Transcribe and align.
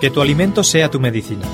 Que 0.00 0.10
tu 0.10 0.22
alimento 0.22 0.64
sea 0.64 0.90
tu 0.90 0.98
medicina. 0.98 1.46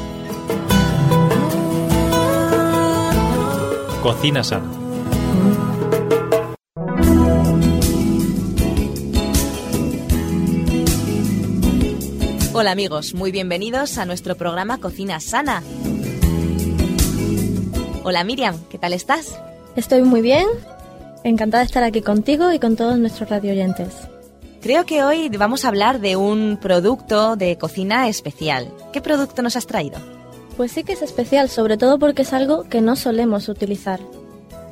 Cocina 4.00 4.44
sana. 4.44 4.70
Hola 12.52 12.70
amigos, 12.70 13.14
muy 13.14 13.32
bienvenidos 13.32 13.98
a 13.98 14.04
nuestro 14.04 14.36
programa 14.36 14.78
Cocina 14.78 15.18
Sana. 15.18 15.64
Hola 18.04 18.22
Miriam, 18.22 18.56
¿qué 18.70 18.78
tal 18.78 18.92
estás? 18.92 19.40
Estoy 19.74 20.02
muy 20.02 20.22
bien, 20.22 20.46
encantada 21.24 21.64
de 21.64 21.66
estar 21.66 21.82
aquí 21.82 22.00
contigo 22.00 22.52
y 22.52 22.60
con 22.60 22.76
todos 22.76 22.96
nuestros 22.96 23.28
radioyentes. 23.28 24.06
Creo 24.66 24.84
que 24.84 25.04
hoy 25.04 25.28
vamos 25.28 25.64
a 25.64 25.68
hablar 25.68 26.00
de 26.00 26.16
un 26.16 26.58
producto 26.60 27.36
de 27.36 27.56
cocina 27.56 28.08
especial. 28.08 28.74
¿Qué 28.92 29.00
producto 29.00 29.40
nos 29.40 29.54
has 29.54 29.68
traído? 29.68 30.00
Pues 30.56 30.72
sí 30.72 30.82
que 30.82 30.94
es 30.94 31.02
especial, 31.02 31.48
sobre 31.48 31.76
todo 31.76 32.00
porque 32.00 32.22
es 32.22 32.32
algo 32.32 32.64
que 32.64 32.80
no 32.80 32.96
solemos 32.96 33.48
utilizar. 33.48 34.00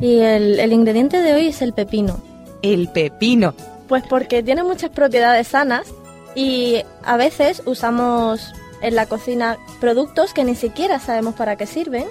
Y 0.01 0.19
el, 0.19 0.59
el 0.59 0.73
ingrediente 0.73 1.23
de 1.23 1.35
hoy 1.35 1.47
es 1.47 1.63
el 1.63 1.75
pepino. 1.75 2.21
El 2.61 2.89
pepino. 2.89 3.55
Pues 3.87 4.03
porque 4.11 4.43
tiene 4.43 4.65
muchas 4.65 4.91
propiedades 4.91 5.47
sanas 5.47 5.87
y 6.35 6.83
a 7.05 7.17
veces 7.17 7.63
usamos 7.65 8.53
en 8.81 8.97
la 8.97 9.07
cocina 9.07 9.59
productos 9.81 10.35
que 10.35 10.43
ni 10.43 10.57
siquiera 10.57 10.99
sabemos 10.99 11.35
para 11.37 11.55
qué 11.55 11.67
sirven 11.67 12.09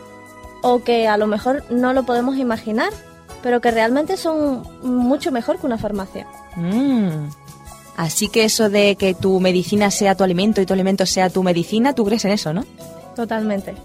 o 0.62 0.86
que 0.86 1.10
a 1.10 1.18
lo 1.18 1.28
mejor 1.28 1.66
no 1.70 1.92
lo 1.92 2.04
podemos 2.04 2.38
imaginar, 2.38 2.94
pero 3.42 3.60
que 3.60 3.72
realmente 3.72 4.16
son 4.16 4.64
mucho 4.84 5.34
mejor 5.34 5.60
que 5.60 5.66
una 5.66 5.78
farmacia. 5.78 6.26
Mm. 6.56 7.43
Así 7.96 8.28
que 8.28 8.44
eso 8.46 8.70
de 8.70 8.96
que 8.96 9.14
tu 9.14 9.40
medicina 9.40 9.92
sea 9.92 10.16
tu 10.16 10.24
alimento 10.24 10.62
y 10.62 10.66
tu 10.66 10.74
alimento 10.74 11.06
sea 11.06 11.30
tu 11.30 11.44
medicina, 11.44 11.94
tú 11.94 12.06
crees 12.06 12.26
en 12.26 12.32
eso, 12.32 12.54
¿no? 12.54 12.66
Totalmente. 13.16 13.76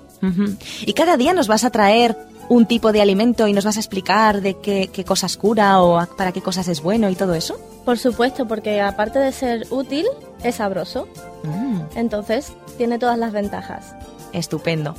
Y 0.85 0.93
cada 0.95 1.17
día 1.17 1.33
nos 1.33 1.47
vas 1.47 1.65
a 1.65 1.71
traer 1.71 2.17
un 2.49 2.65
tipo 2.67 2.91
de 2.93 3.03
alimento 3.03 3.47
y 3.47 3.53
nos 3.53 3.65
vas 3.65 3.77
a 3.77 3.81
explicar 3.81 4.41
de 4.41 4.55
qué, 4.55 4.89
qué 4.93 5.05
cosas 5.05 5.37
cura 5.37 5.81
o 5.83 5.99
a- 5.99 6.07
para 6.07 6.33
qué 6.33 6.41
cosas 6.41 6.67
es 6.69 6.81
bueno 6.83 7.11
y 7.11 7.15
todo 7.15 7.35
eso. 7.35 7.61
Por 7.85 7.99
supuesto, 7.99 8.49
porque 8.49 8.81
aparte 8.81 9.19
de 9.19 9.31
ser 9.33 9.67
útil, 9.71 10.07
es 10.43 10.57
sabroso. 10.57 11.07
Mm, 11.45 11.81
Entonces, 11.97 12.53
tiene 12.79 12.99
todas 12.99 13.19
las 13.19 13.33
ventajas. 13.33 13.95
estupendo. 14.33 14.95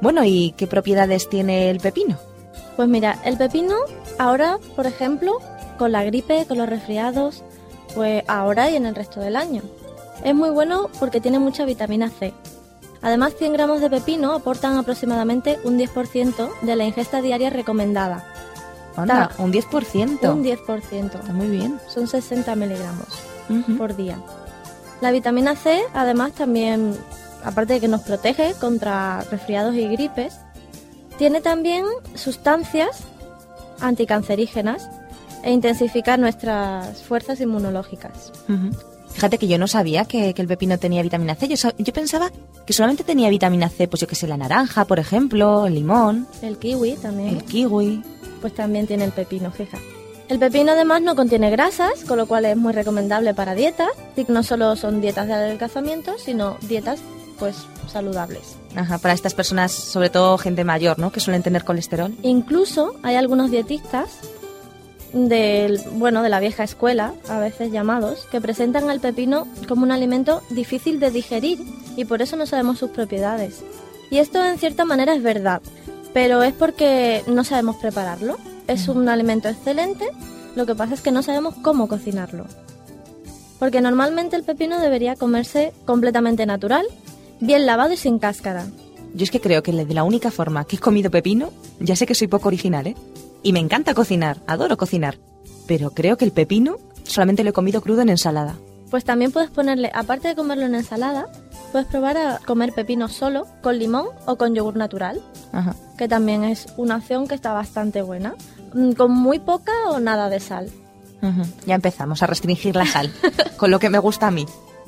Bueno, 0.00 0.24
¿y 0.24 0.54
qué 0.56 0.66
propiedades 0.66 1.28
tiene 1.30 1.70
el 1.70 1.78
pepino? 1.80 2.18
Pues 2.76 2.88
mira, 2.88 3.18
el 3.24 3.36
pepino 3.38 3.74
ahora, 4.18 4.58
por 4.76 4.86
ejemplo, 4.86 5.38
con 5.78 5.92
la 5.92 6.04
gripe, 6.04 6.44
con 6.46 6.58
los 6.58 6.68
resfriados, 6.68 7.42
pues 7.94 8.24
ahora 8.28 8.70
y 8.70 8.76
en 8.76 8.86
el 8.86 8.94
resto 8.94 9.20
del 9.20 9.36
año. 9.36 9.62
Es 10.24 10.34
muy 10.34 10.50
bueno 10.50 10.88
porque 10.98 11.20
tiene 11.20 11.38
mucha 11.38 11.64
vitamina 11.64 12.10
C. 12.10 12.32
Además, 13.02 13.34
100 13.38 13.52
gramos 13.52 13.80
de 13.80 13.90
pepino 13.90 14.32
aportan 14.32 14.78
aproximadamente 14.78 15.58
un 15.64 15.78
10% 15.78 16.60
de 16.62 16.76
la 16.76 16.84
ingesta 16.84 17.20
diaria 17.20 17.50
recomendada. 17.50 18.24
Anda, 18.96 19.30
un 19.38 19.52
10%. 19.52 20.32
Un 20.32 20.44
10%. 20.44 21.04
Está 21.04 21.32
muy 21.32 21.48
bien. 21.48 21.78
Son 21.88 22.06
60 22.06 22.54
miligramos 22.54 23.08
por 23.76 23.94
día. 23.94 24.18
La 25.00 25.10
vitamina 25.10 25.54
C, 25.54 25.82
además, 25.92 26.32
también, 26.32 26.96
aparte 27.44 27.74
de 27.74 27.80
que 27.80 27.88
nos 27.88 28.02
protege 28.02 28.54
contra 28.54 29.22
resfriados 29.30 29.74
y 29.74 29.86
gripes, 29.88 30.38
tiene 31.18 31.40
también 31.40 31.84
sustancias 32.14 33.02
anticancerígenas 33.80 34.88
e 35.44 35.52
intensifica 35.52 36.16
nuestras 36.16 37.02
fuerzas 37.02 37.40
inmunológicas. 37.40 38.32
Ujú. 38.48 38.70
Fíjate 39.12 39.38
que 39.38 39.46
yo 39.46 39.58
no 39.58 39.68
sabía 39.68 40.06
que, 40.06 40.34
que 40.34 40.42
el 40.42 40.48
pepino 40.48 40.76
tenía 40.78 41.00
vitamina 41.02 41.36
C. 41.36 41.46
Yo, 41.46 41.54
yo 41.78 41.92
pensaba 41.92 42.32
que 42.66 42.72
solamente 42.72 43.04
tenía 43.04 43.28
vitamina 43.30 43.68
C, 43.68 43.86
pues 43.86 44.00
yo 44.00 44.08
que 44.08 44.16
sé, 44.16 44.26
la 44.26 44.36
naranja, 44.36 44.86
por 44.86 44.98
ejemplo, 44.98 45.66
el 45.66 45.74
limón, 45.74 46.26
El 46.42 46.58
kiwi 46.58 46.94
también, 46.94 47.28
el 47.28 47.44
kiwi. 47.44 48.02
pues 48.40 48.54
también 48.54 48.88
tiene 48.88 49.04
el 49.04 49.12
pepino, 49.12 49.52
fija. 49.52 49.78
El 50.28 50.38
pepino 50.38 50.72
además 50.72 51.02
no 51.02 51.14
contiene 51.14 51.50
grasas, 51.50 52.02
con 52.08 52.16
lo 52.18 52.26
cual 52.26 52.46
es 52.46 52.56
muy 52.56 52.72
recomendable 52.72 53.34
para 53.34 53.54
dietas. 53.54 53.90
Y 54.16 54.24
no 54.28 54.42
solo 54.42 54.74
son 54.74 55.00
dietas 55.00 55.28
de 55.28 55.34
adelgazamiento, 55.34 56.14
sino 56.18 56.56
dietas 56.62 56.98
pues 57.38 57.56
saludables. 57.92 58.56
Ajá, 58.74 58.98
para 58.98 59.14
estas 59.14 59.34
personas, 59.34 59.70
sobre 59.70 60.08
todo 60.10 60.38
gente 60.38 60.64
mayor, 60.64 60.98
¿no? 60.98 61.12
Que 61.12 61.20
suelen 61.20 61.42
tener 61.42 61.62
colesterol. 61.64 62.12
Incluso 62.22 62.94
hay 63.02 63.16
algunos 63.16 63.50
dietistas 63.50 64.08
del, 65.14 65.80
bueno, 65.92 66.22
de 66.22 66.28
la 66.28 66.40
vieja 66.40 66.64
escuela, 66.64 67.14
a 67.28 67.38
veces 67.38 67.72
llamados, 67.72 68.26
que 68.30 68.40
presentan 68.40 68.90
al 68.90 69.00
pepino 69.00 69.46
como 69.68 69.84
un 69.84 69.92
alimento 69.92 70.42
difícil 70.50 71.00
de 71.00 71.10
digerir 71.10 71.58
y 71.96 72.04
por 72.04 72.20
eso 72.20 72.36
no 72.36 72.46
sabemos 72.46 72.78
sus 72.78 72.90
propiedades. 72.90 73.62
Y 74.10 74.18
esto 74.18 74.44
en 74.44 74.58
cierta 74.58 74.84
manera 74.84 75.14
es 75.14 75.22
verdad, 75.22 75.62
pero 76.12 76.42
es 76.42 76.52
porque 76.52 77.22
no 77.26 77.44
sabemos 77.44 77.76
prepararlo. 77.76 78.36
Es 78.66 78.88
un 78.88 79.08
alimento 79.08 79.48
excelente, 79.48 80.06
lo 80.56 80.66
que 80.66 80.74
pasa 80.74 80.94
es 80.94 81.00
que 81.00 81.12
no 81.12 81.22
sabemos 81.22 81.54
cómo 81.62 81.88
cocinarlo. 81.88 82.46
Porque 83.58 83.80
normalmente 83.80 84.36
el 84.36 84.42
pepino 84.42 84.80
debería 84.80 85.16
comerse 85.16 85.72
completamente 85.84 86.44
natural, 86.44 86.86
bien 87.40 87.66
lavado 87.66 87.92
y 87.92 87.96
sin 87.96 88.18
cáscara. 88.18 88.66
Yo 89.14 89.22
es 89.22 89.30
que 89.30 89.40
creo 89.40 89.62
que 89.62 89.72
de 89.72 89.94
la 89.94 90.02
única 90.02 90.32
forma 90.32 90.64
que 90.64 90.76
he 90.76 90.78
comido 90.80 91.10
pepino, 91.10 91.52
ya 91.78 91.94
sé 91.94 92.04
que 92.04 92.16
soy 92.16 92.26
poco 92.26 92.48
original, 92.48 92.88
¿eh? 92.88 92.96
Y 93.44 93.52
me 93.52 93.60
encanta 93.60 93.94
cocinar, 93.94 94.38
adoro 94.48 94.76
cocinar. 94.76 95.18
Pero 95.68 95.90
creo 95.90 96.16
que 96.16 96.24
el 96.24 96.32
pepino 96.32 96.78
solamente 97.04 97.44
lo 97.44 97.50
he 97.50 97.52
comido 97.52 97.80
crudo 97.82 98.00
en 98.02 98.08
ensalada. 98.08 98.56
Pues 98.90 99.04
también 99.04 99.30
puedes 99.32 99.50
ponerle, 99.50 99.90
aparte 99.94 100.28
de 100.28 100.34
comerlo 100.34 100.64
en 100.66 100.74
ensalada, 100.74 101.26
puedes 101.70 101.86
probar 101.86 102.16
a 102.16 102.38
comer 102.46 102.72
pepino 102.72 103.08
solo, 103.08 103.46
con 103.62 103.78
limón 103.78 104.06
o 104.26 104.36
con 104.36 104.54
yogur 104.54 104.76
natural, 104.76 105.20
Ajá. 105.52 105.74
que 105.98 106.08
también 106.08 106.42
es 106.44 106.66
una 106.76 106.96
opción 106.96 107.28
que 107.28 107.34
está 107.34 107.52
bastante 107.52 108.02
buena, 108.02 108.34
mm, 108.72 108.92
con 108.92 109.10
muy 109.12 109.40
poca 109.40 109.72
o 109.88 110.00
nada 110.00 110.28
de 110.30 110.40
sal. 110.40 110.70
Ujú. 111.22 111.42
Ya 111.66 111.74
empezamos 111.74 112.22
a 112.22 112.26
restringir 112.26 112.76
la 112.76 112.86
sal, 112.86 113.12
con 113.56 113.70
lo 113.70 113.78
que 113.78 113.90
me 113.90 113.98
gusta 113.98 114.28
a 114.28 114.30
mí. 114.30 114.46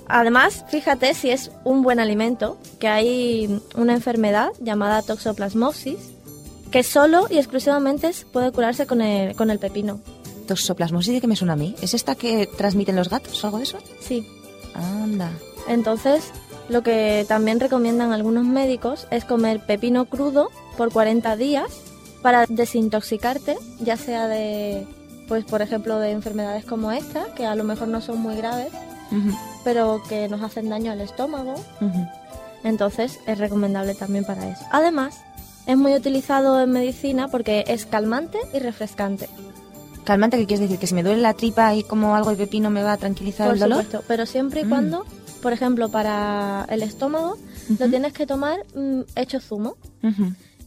Además, 0.09 0.65
fíjate 0.69 1.12
si 1.15 1.31
es 1.31 1.50
un 1.65 1.83
buen 1.83 1.99
alimento, 1.99 2.59
que 2.78 2.89
hay 2.89 3.61
una 3.75 3.95
enfermedad 3.95 4.50
llamada 4.61 5.03
toxoplasmosis, 5.03 5.99
que 6.76 6.82
solo 6.82 7.26
y 7.31 7.38
exclusivamente 7.38 8.10
puede 8.31 8.53
curarse 8.53 8.87
con 8.87 9.00
el, 9.00 9.34
con 9.34 9.48
el 9.48 9.59
pepino. 9.59 9.98
Toxoplasmosis 10.47 11.14
de 11.14 11.20
que 11.22 11.26
me 11.26 11.34
suena 11.34 11.54
a 11.54 11.56
mí. 11.56 11.75
¿Es 11.81 11.94
esta 11.94 12.16
que 12.16 12.47
transmiten 12.47 12.97
los 12.97 13.09
gatos 13.09 13.42
o 13.42 13.47
algo 13.47 13.56
de 13.56 13.64
eso? 13.64 13.78
Sí. 13.98 14.28
Anda. 14.75 15.31
Entonces, 15.69 16.32
lo 16.69 16.82
que 16.82 17.25
también 17.26 17.60
recomiendan 17.60 18.12
algunos 18.12 18.44
médicos 18.44 19.09
es 19.10 19.25
comer 19.25 19.65
pepino 19.65 20.04
crudo 20.04 20.50
por 20.76 20.92
40 20.92 21.34
días 21.36 21.72
para 22.20 22.44
desintoxicarte, 22.47 23.56
ya 23.81 23.97
sea 23.97 24.28
de, 24.28 24.86
pues 25.28 25.47
por 25.47 25.62
ejemplo, 25.62 25.98
de 25.98 26.10
enfermedades 26.10 26.66
como 26.66 26.92
esta, 26.92 27.25
que 27.34 27.47
a 27.47 27.54
lo 27.54 27.65
mejor 27.65 27.88
no 27.88 28.03
son 28.03 28.20
muy 28.20 28.36
graves, 28.36 28.69
pero 29.65 30.03
que 30.10 30.28
nos 30.28 30.42
hacen 30.42 30.69
daño 30.69 30.92
al 30.92 31.00
estómago. 31.00 31.54
Entonces, 32.65 33.19
es 33.26 33.38
recomendable 33.38 33.94
también 33.94 34.26
para 34.26 34.47
eso. 34.47 34.62
Además, 34.72 35.22
es 35.66 35.77
muy 35.77 35.94
utilizado 35.94 36.60
en 36.60 36.71
medicina 36.71 37.28
porque 37.28 37.65
es 37.66 37.87
calmante 37.87 38.38
y 38.54 38.59
refrescante. 38.59 39.28
Calmante, 40.04 40.37
¿qué 40.38 40.47
quieres 40.47 40.60
decir? 40.60 40.78
¿Que 40.78 40.87
si 40.87 40.94
me 40.94 41.03
duele 41.03 41.21
la 41.21 41.34
tripa 41.34 41.75
y 41.75 41.82
como 41.82 42.15
algo 42.15 42.31
de 42.31 42.37
pepino 42.37 42.71
me 42.71 42.82
va 42.82 42.93
a 42.93 42.97
tranquilizar 42.97 43.47
Por 43.49 43.54
el 43.54 43.60
dolor? 43.60 43.78
supuesto, 43.84 44.04
pero 44.06 44.25
siempre 44.27 44.60
y 44.60 44.65
Mm. 44.65 44.69
cuando, 44.69 45.04
por 45.43 45.53
ejemplo, 45.53 45.88
para 45.88 46.65
el 46.71 46.82
estómago, 46.82 47.37
lo 47.78 47.88
tienes 47.88 48.12
que 48.12 48.27
tomar 48.27 48.60
mm, 48.75 49.00
hecho 49.16 49.41
zumo. 49.41 49.77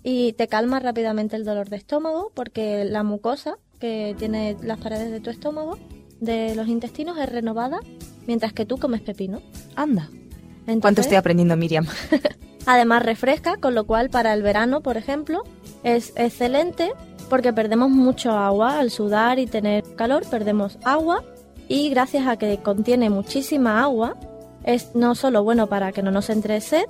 Y 0.03 0.33
te 0.33 0.47
calma 0.47 0.79
rápidamente 0.79 1.35
el 1.37 1.43
dolor 1.45 1.69
de 1.69 1.77
estómago 1.77 2.31
porque 2.33 2.83
la 2.85 3.03
mucosa 3.03 3.57
que 3.79 4.15
tiene 4.17 4.57
las 4.61 4.77
paredes 4.79 5.11
de 5.11 5.19
tu 5.21 5.29
estómago, 5.29 5.77
de 6.19 6.53
los 6.55 6.67
intestinos, 6.67 7.17
es 7.17 7.29
renovada 7.29 7.79
mientras 8.27 8.51
que 8.51 8.65
tú 8.65 8.77
comes 8.77 8.99
pepino. 9.01 9.41
Anda. 9.75 10.09
Entonces, 10.67 10.81
¿Cuánto 10.81 11.01
estoy 11.01 11.17
aprendiendo, 11.17 11.55
Miriam? 11.55 11.85
Además 12.71 13.01
refresca, 13.01 13.57
con 13.57 13.73
lo 13.73 13.87
cual 13.87 14.11
para 14.11 14.31
el 14.31 14.43
verano, 14.43 14.81
por 14.81 14.95
ejemplo, 14.95 15.41
es 15.83 16.13
excelente 16.15 16.91
porque 17.27 17.51
perdemos 17.51 17.89
mucho 17.89 18.29
agua 18.29 18.77
al 18.77 18.91
sudar 18.91 19.39
y 19.39 19.47
tener 19.47 19.83
calor, 19.95 20.23
perdemos 20.29 20.77
agua 20.83 21.23
y 21.67 21.89
gracias 21.89 22.27
a 22.27 22.37
que 22.37 22.59
contiene 22.59 23.09
muchísima 23.09 23.81
agua, 23.81 24.17
es 24.63 24.93
no 24.93 25.15
solo 25.15 25.43
bueno 25.43 25.65
para 25.65 25.91
que 25.91 26.03
no 26.03 26.11
nos 26.11 26.29
entre 26.29 26.61
sed, 26.61 26.83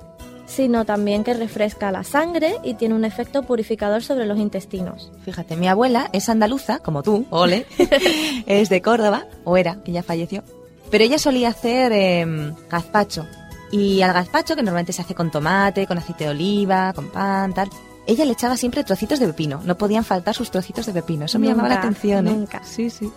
sino 0.44 0.84
también 0.84 1.24
que 1.24 1.32
refresca 1.32 1.90
la 1.90 2.04
sangre 2.04 2.56
y 2.62 2.74
tiene 2.74 2.94
un 2.94 3.06
efecto 3.06 3.44
purificador 3.44 4.02
sobre 4.02 4.26
los 4.26 4.38
intestinos. 4.38 5.10
Fíjate, 5.24 5.56
mi 5.56 5.66
abuela 5.66 6.10
es 6.12 6.28
andaluza, 6.28 6.80
como 6.80 7.02
tú, 7.02 7.24
ole, 7.30 7.64
es 8.46 8.68
de 8.68 8.82
Córdoba, 8.82 9.28
o 9.44 9.56
era, 9.56 9.82
que 9.82 9.92
ya 9.92 10.02
falleció. 10.02 10.44
Pero 10.90 11.04
ella 11.04 11.18
solía 11.18 11.48
hacer 11.48 11.90
em, 11.92 12.54
gazpacho. 12.68 13.24
Y 13.70 14.02
al 14.02 14.12
gazpacho, 14.12 14.56
que 14.56 14.62
normalmente 14.62 14.92
se 14.92 15.02
hace 15.02 15.14
con 15.14 15.30
tomate, 15.30 15.86
con 15.86 15.98
aceite 15.98 16.24
de 16.24 16.30
oliva, 16.30 16.92
con 16.92 17.08
pan, 17.08 17.52
tal, 17.54 17.68
ella 18.06 18.24
le 18.24 18.32
echaba 18.32 18.56
siempre 18.56 18.82
trocitos 18.82 19.20
de 19.20 19.26
pepino. 19.28 19.60
No 19.64 19.76
podían 19.78 20.04
faltar 20.04 20.34
sus 20.34 20.50
trocitos 20.50 20.86
de 20.86 20.92
pepino. 20.92 21.26
Eso 21.26 21.38
me 21.38 21.46
llamaba 21.46 21.68
la 21.68 21.74
Nunca, 21.76 21.86
atención, 21.88 22.26
¿eh? 22.28 22.32
nunca. 22.32 22.62
Sí, 22.64 22.90
sí. 22.90 23.10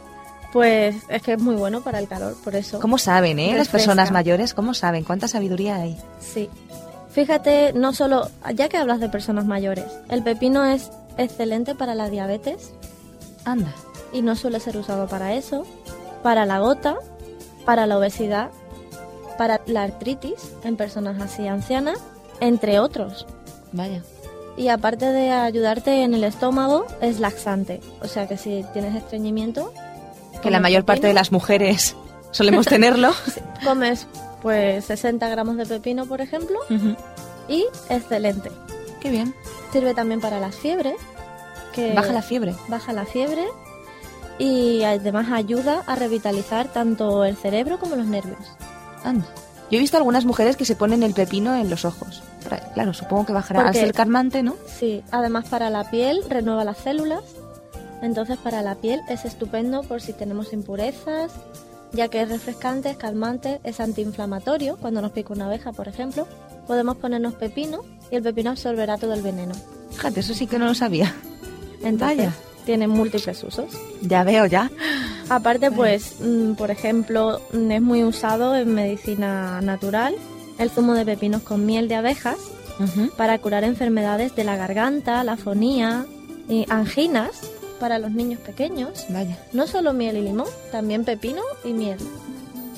Pues 0.52 0.96
es 1.10 1.22
que 1.24 1.34
es 1.34 1.42
muy 1.42 1.56
bueno 1.56 1.82
para 1.82 1.98
el 1.98 2.08
calor, 2.08 2.36
por 2.44 2.56
eso. 2.56 2.80
¿Cómo 2.80 3.00
saben, 3.00 3.40
eh? 3.40 3.56
Las 3.58 3.70
personas 3.70 4.12
mayores, 4.12 4.54
¿cómo 4.54 4.76
saben? 4.76 5.04
¿Cuánta 5.04 5.28
sabiduría 5.28 5.78
hay? 5.78 5.98
Sí. 6.20 6.48
Fíjate, 7.10 7.74
no 7.74 7.94
solo, 7.94 8.30
ya 8.54 8.70
que 8.70 8.78
hablas 8.78 9.00
de 9.00 9.10
personas 9.10 9.46
mayores, 9.46 9.86
el 10.10 10.24
pepino 10.24 10.66
es 10.66 10.92
excelente 11.18 11.76
para 11.76 11.94
la 11.94 12.10
diabetes 12.10 12.72
Anda. 13.46 13.72
y 14.12 14.22
no 14.24 14.36
suele 14.36 14.60
ser 14.60 14.78
usado 14.78 15.08
para 15.08 15.34
eso, 15.34 15.64
para 16.24 16.46
la 16.48 16.60
gota, 16.60 16.96
para 17.66 17.86
la 17.86 17.98
obesidad, 18.00 18.50
para 19.38 19.62
la 19.66 19.84
artritis 19.84 20.52
en 20.64 20.76
personas 20.78 21.22
así 21.22 21.48
ancianas, 21.48 22.00
entre 22.40 22.80
otros. 22.80 23.26
Vaya. 23.72 24.02
Y 24.56 24.68
aparte 24.68 25.06
de 25.08 25.32
ayudarte 25.32 26.04
en 26.04 26.14
el 26.14 26.24
estómago, 26.24 26.86
es 27.02 27.20
laxante. 27.20 27.82
O 28.02 28.08
sea 28.08 28.28
que 28.28 28.38
si 28.38 28.64
tienes 28.74 28.96
estreñimiento, 28.96 29.74
Que 30.44 30.52
la 30.52 30.60
mayor 30.60 30.84
parte 30.86 31.08
de 31.08 31.14
las 31.14 31.32
mujeres 31.32 31.96
solemos 32.32 32.68
tenerlo. 32.68 33.12
comes 33.64 34.08
pues 34.42 34.84
60 34.86 35.28
gramos 35.30 35.56
de 35.58 35.66
pepino, 35.66 36.06
por 36.06 36.20
ejemplo, 36.20 36.60
y 37.48 37.66
excelente. 37.90 38.52
Qué 39.00 39.10
bien. 39.10 39.34
Sirve 39.72 39.94
también 39.94 40.20
para 40.20 40.40
las 40.40 40.54
fiebres, 40.56 40.96
que 41.74 41.94
Baja 41.94 42.12
la 42.14 42.22
fiebre. 42.22 42.54
baja 42.68 42.92
la 42.94 43.06
fiebre 43.06 43.46
y 44.38 44.84
además 44.84 45.28
ayuda 45.32 45.82
a 45.88 45.96
revitalizar 45.96 46.68
tanto 46.68 47.24
el 47.24 47.38
cerebro 47.38 47.80
como 47.80 47.96
los 47.96 48.06
nervios. 48.06 48.38
Anda. 49.04 49.26
Yo 49.72 49.78
he 49.78 49.82
visto 49.82 49.98
algunas 49.98 50.26
mujeres 50.26 50.56
que 50.56 50.66
se 50.66 50.76
ponen 50.76 51.04
el 51.04 51.14
pepino 51.14 51.56
en 51.56 51.70
los 51.70 51.86
ojos. 51.86 52.22
Claro, 52.74 52.94
supongo 52.94 53.26
que 53.26 53.34
bajará. 53.34 53.68
Al 53.68 53.74
ser 53.74 53.94
calmante, 53.94 54.44
¿no? 54.44 54.56
Sí, 54.68 55.04
además 55.12 55.46
para 55.50 55.70
la 55.70 55.90
piel 55.90 56.22
renueva 56.30 56.64
las 56.64 56.78
células, 56.78 57.24
entonces 58.02 58.38
para 58.38 58.62
la 58.62 58.76
piel 58.76 59.02
es 59.10 59.26
estupendo 59.26 59.82
por 59.84 60.02
si 60.02 60.14
tenemos 60.14 60.54
impurezas, 60.54 61.32
ya 61.94 62.08
que 62.10 62.22
es 62.22 62.30
refrescante, 62.30 62.90
es 62.90 62.98
calmante, 62.98 63.62
es 63.64 63.80
antiinflamatorio. 63.80 64.78
Cuando 64.78 65.02
nos 65.02 65.12
pica 65.12 65.34
una 65.34 65.46
abeja, 65.46 65.72
por 65.72 65.88
ejemplo, 65.88 66.28
podemos 66.68 66.98
ponernos 66.98 67.34
pepino 67.36 67.82
y 68.12 68.16
el 68.16 68.24
pepino 68.24 68.52
absorberá 68.52 68.98
todo 68.98 69.14
el 69.14 69.22
veneno. 69.22 69.54
Fíjate, 69.92 70.20
eso 70.20 70.34
sí 70.34 70.48
que 70.48 70.60
no 70.60 70.66
lo 70.66 70.76
sabía. 70.76 71.14
Entonces 71.82 72.18
Vaya. 72.18 72.34
Tiene 72.64 72.88
múltiples 72.88 73.44
usos. 73.44 73.66
Ya 74.02 74.24
veo, 74.24 74.46
ya. 74.46 74.72
Aparte, 75.30 75.72
pues, 75.72 76.16
mm, 76.20 76.54
por 76.54 76.72
ejemplo, 76.72 77.42
mm, 77.54 77.72
es 77.72 77.82
muy 77.82 78.04
usado 78.04 78.56
en 78.56 78.74
medicina 78.74 79.62
natural 79.62 80.16
el 80.58 80.70
zumo 80.70 80.94
de 80.94 81.06
pepinos 81.06 81.42
con 81.44 81.66
miel 81.66 81.88
de 81.88 81.96
abejas 81.96 82.38
para 83.18 83.38
curar 83.38 83.64
enfermedades 83.64 84.36
de 84.36 84.44
la 84.44 84.56
garganta, 84.56 85.24
la 85.24 85.38
fonía 85.38 86.06
y 86.50 86.66
anginas 86.70 87.30
para 87.80 88.00
los 88.00 88.12
niños 88.12 88.40
pequeños. 88.40 89.06
Vaya. 89.10 89.38
No 89.54 89.68
solo 89.68 89.94
miel 89.94 90.18
y 90.18 90.22
limón, 90.22 90.48
también 90.72 91.06
pepino 91.06 91.42
y 91.64 91.74
miel. 91.74 91.98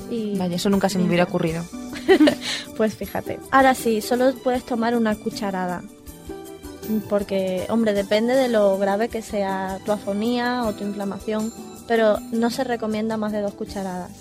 Y 0.10 0.38
Vaya, 0.38 0.56
eso 0.56 0.70
nunca 0.70 0.90
se 0.90 1.00
me 1.00 1.06
hubiera 1.06 1.24
ocurrido. 1.24 1.64
pues 2.78 2.96
fíjate. 2.96 3.40
Ahora 3.52 3.74
sí, 3.74 4.02
solo 4.02 4.34
puedes 4.44 4.66
tomar 4.66 4.96
una 4.96 5.16
cucharada. 5.16 5.82
Porque, 7.10 7.66
hombre, 7.70 7.94
depende 7.94 8.36
de 8.36 8.50
lo 8.50 8.78
grave 8.78 9.10
que 9.10 9.22
sea 9.22 9.80
tu 9.86 9.92
afonía 9.92 10.64
o 10.66 10.74
tu 10.74 10.84
inflamación, 10.84 11.54
pero 11.88 12.20
no 12.32 12.50
se 12.50 12.64
recomienda 12.64 13.18
más 13.18 13.32
de 13.32 13.42
dos 13.42 13.54
cucharadas. 13.54 14.12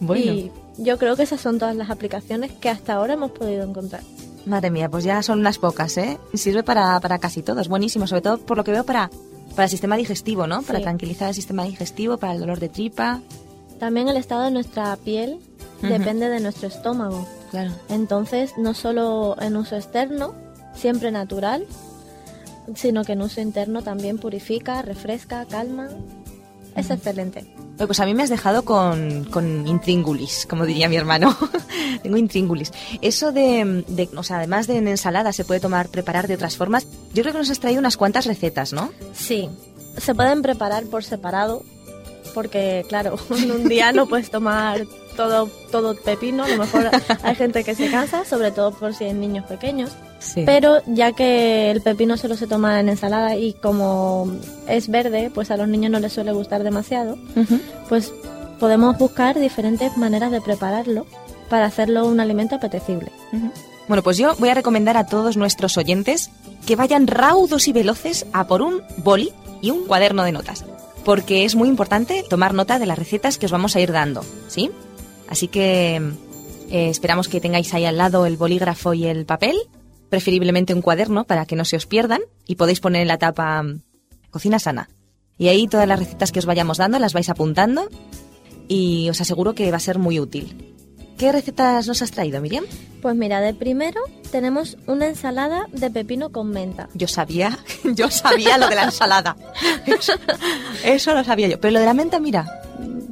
Bueno. 0.00 0.32
Y 0.32 0.52
yo 0.78 0.98
creo 0.98 1.16
que 1.16 1.22
esas 1.22 1.40
son 1.40 1.58
todas 1.58 1.76
las 1.76 1.90
aplicaciones 1.90 2.52
que 2.52 2.68
hasta 2.68 2.94
ahora 2.94 3.14
hemos 3.14 3.30
podido 3.32 3.64
encontrar. 3.64 4.02
Madre 4.46 4.70
mía, 4.70 4.88
pues 4.88 5.04
ya 5.04 5.22
son 5.22 5.38
unas 5.38 5.58
pocas, 5.58 5.96
¿eh? 5.98 6.18
Sirve 6.34 6.62
para, 6.62 6.98
para 7.00 7.18
casi 7.18 7.42
todo, 7.42 7.60
es 7.60 7.68
buenísimo, 7.68 8.06
sobre 8.06 8.22
todo 8.22 8.38
por 8.38 8.56
lo 8.56 8.64
que 8.64 8.72
veo 8.72 8.84
para, 8.84 9.10
para 9.54 9.64
el 9.64 9.70
sistema 9.70 9.96
digestivo, 9.96 10.46
¿no? 10.46 10.62
Para 10.62 10.80
tranquilizar 10.80 11.28
el 11.28 11.34
sistema 11.34 11.64
digestivo, 11.64 12.16
para 12.16 12.32
el 12.32 12.40
dolor 12.40 12.58
de 12.58 12.68
tripa. 12.68 13.20
También 13.78 14.08
el 14.08 14.16
estado 14.16 14.42
de 14.42 14.50
nuestra 14.50 14.96
piel 14.96 15.38
depende 15.80 16.28
de 16.28 16.40
nuestro 16.40 16.68
estómago. 16.68 17.26
Claro. 17.50 17.72
Entonces, 17.88 18.54
no 18.56 18.74
solo 18.74 19.36
en 19.40 19.56
uso 19.56 19.76
externo, 19.76 20.34
siempre 20.74 21.10
natural, 21.10 21.66
sino 22.74 23.04
que 23.04 23.12
en 23.12 23.22
uso 23.22 23.40
interno 23.40 23.82
también 23.82 24.18
purifica, 24.18 24.82
refresca, 24.82 25.44
calma. 25.46 25.88
Es 26.76 26.90
excelente. 26.90 27.44
Pues 27.76 28.00
a 28.00 28.06
mí 28.06 28.14
me 28.14 28.22
has 28.22 28.30
dejado 28.30 28.64
con, 28.64 29.24
con 29.24 29.66
intríngulis, 29.66 30.46
como 30.48 30.64
diría 30.64 30.88
mi 30.88 30.96
hermano. 30.96 31.36
Tengo 32.02 32.16
intríngulis. 32.16 32.72
Eso 33.02 33.32
de, 33.32 33.84
de, 33.88 34.08
o 34.16 34.22
sea, 34.22 34.38
además 34.38 34.66
de 34.66 34.78
en 34.78 34.88
ensalada 34.88 35.32
se 35.32 35.44
puede 35.44 35.60
tomar, 35.60 35.88
preparar 35.88 36.28
de 36.28 36.34
otras 36.34 36.56
formas. 36.56 36.86
Yo 37.12 37.22
creo 37.22 37.32
que 37.32 37.40
nos 37.40 37.50
has 37.50 37.60
traído 37.60 37.80
unas 37.80 37.96
cuantas 37.96 38.24
recetas, 38.24 38.72
¿no? 38.72 38.90
Sí, 39.12 39.50
se 39.98 40.14
pueden 40.14 40.42
preparar 40.42 40.84
por 40.84 41.04
separado, 41.04 41.62
porque 42.34 42.84
claro, 42.88 43.18
en 43.36 43.50
un 43.50 43.68
día 43.68 43.92
no 43.92 44.06
puedes 44.06 44.30
tomar 44.30 44.86
todo, 45.16 45.50
todo 45.70 45.94
pepino, 45.94 46.44
a 46.44 46.48
lo 46.48 46.58
mejor 46.58 46.90
hay 47.22 47.34
gente 47.34 47.64
que 47.64 47.74
se 47.74 47.90
cansa, 47.90 48.24
sobre 48.24 48.50
todo 48.50 48.72
por 48.72 48.94
si 48.94 49.04
hay 49.04 49.14
niños 49.14 49.44
pequeños. 49.46 49.90
Sí. 50.22 50.44
Pero 50.46 50.82
ya 50.86 51.12
que 51.12 51.70
el 51.70 51.80
pepino 51.82 52.16
solo 52.16 52.36
se 52.36 52.46
toma 52.46 52.80
en 52.80 52.88
ensalada 52.88 53.36
y 53.36 53.54
como 53.54 54.32
es 54.68 54.88
verde, 54.88 55.30
pues 55.34 55.50
a 55.50 55.56
los 55.56 55.68
niños 55.68 55.90
no 55.90 55.98
les 55.98 56.12
suele 56.12 56.32
gustar 56.32 56.62
demasiado, 56.62 57.18
pues 57.88 58.12
podemos 58.60 58.96
buscar 58.98 59.38
diferentes 59.38 59.96
maneras 59.96 60.30
de 60.30 60.40
prepararlo 60.40 61.06
para 61.50 61.66
hacerlo 61.66 62.06
un 62.06 62.20
alimento 62.20 62.54
apetecible. 62.54 63.10
Bueno, 63.88 64.02
pues 64.02 64.16
yo 64.16 64.34
voy 64.38 64.48
a 64.48 64.54
recomendar 64.54 64.96
a 64.96 65.06
todos 65.06 65.36
nuestros 65.36 65.76
oyentes 65.76 66.30
que 66.66 66.76
vayan 66.76 67.08
raudos 67.08 67.66
y 67.68 67.72
veloces 67.72 68.24
a 68.32 68.46
por 68.46 68.62
un 68.62 68.80
boli 68.98 69.32
y 69.60 69.70
un 69.70 69.84
cuaderno 69.86 70.22
de 70.22 70.32
notas, 70.32 70.64
porque 71.04 71.44
es 71.44 71.56
muy 71.56 71.68
importante 71.68 72.24
tomar 72.28 72.54
nota 72.54 72.78
de 72.78 72.86
las 72.86 72.98
recetas 72.98 73.36
que 73.36 73.46
os 73.46 73.52
vamos 73.52 73.74
a 73.74 73.80
ir 73.80 73.92
dando, 73.92 74.24
¿sí? 74.48 74.70
Así 75.28 75.48
que 75.48 75.96
eh, 76.70 76.88
esperamos 76.88 77.28
que 77.28 77.40
tengáis 77.40 77.74
ahí 77.74 77.84
al 77.84 77.98
lado 77.98 78.26
el 78.26 78.36
bolígrafo 78.36 78.94
y 78.94 79.06
el 79.06 79.26
papel, 79.26 79.56
preferiblemente 80.12 80.74
un 80.74 80.82
cuaderno 80.82 81.24
para 81.24 81.46
que 81.46 81.56
no 81.56 81.64
se 81.64 81.74
os 81.74 81.86
pierdan 81.86 82.20
y 82.46 82.56
podéis 82.56 82.80
poner 82.80 83.00
en 83.00 83.08
la 83.08 83.16
tapa 83.16 83.62
mm, 83.62 83.80
cocina 84.30 84.58
sana. 84.58 84.90
Y 85.38 85.48
ahí 85.48 85.66
todas 85.66 85.88
las 85.88 85.98
recetas 85.98 86.32
que 86.32 86.38
os 86.38 86.44
vayamos 86.44 86.76
dando 86.76 86.98
las 86.98 87.14
vais 87.14 87.30
apuntando 87.30 87.88
y 88.68 89.08
os 89.08 89.22
aseguro 89.22 89.54
que 89.54 89.70
va 89.70 89.78
a 89.78 89.80
ser 89.80 89.98
muy 89.98 90.20
útil. 90.20 90.74
¿Qué 91.16 91.32
recetas 91.32 91.88
nos 91.88 92.02
has 92.02 92.10
traído, 92.10 92.42
Miriam? 92.42 92.66
Pues 93.00 93.16
mira, 93.16 93.40
de 93.40 93.54
primero 93.54 94.02
tenemos 94.30 94.76
una 94.86 95.06
ensalada 95.06 95.66
de 95.72 95.90
pepino 95.90 96.30
con 96.30 96.50
menta. 96.50 96.90
Yo 96.92 97.08
sabía, 97.08 97.58
yo 97.94 98.10
sabía 98.10 98.58
lo 98.58 98.68
de 98.68 98.74
la 98.74 98.84
ensalada. 98.84 99.34
Eso, 99.86 100.12
eso 100.84 101.14
lo 101.14 101.24
sabía 101.24 101.48
yo. 101.48 101.58
Pero 101.58 101.72
lo 101.72 101.80
de 101.80 101.86
la 101.86 101.94
menta, 101.94 102.20
mira, 102.20 102.60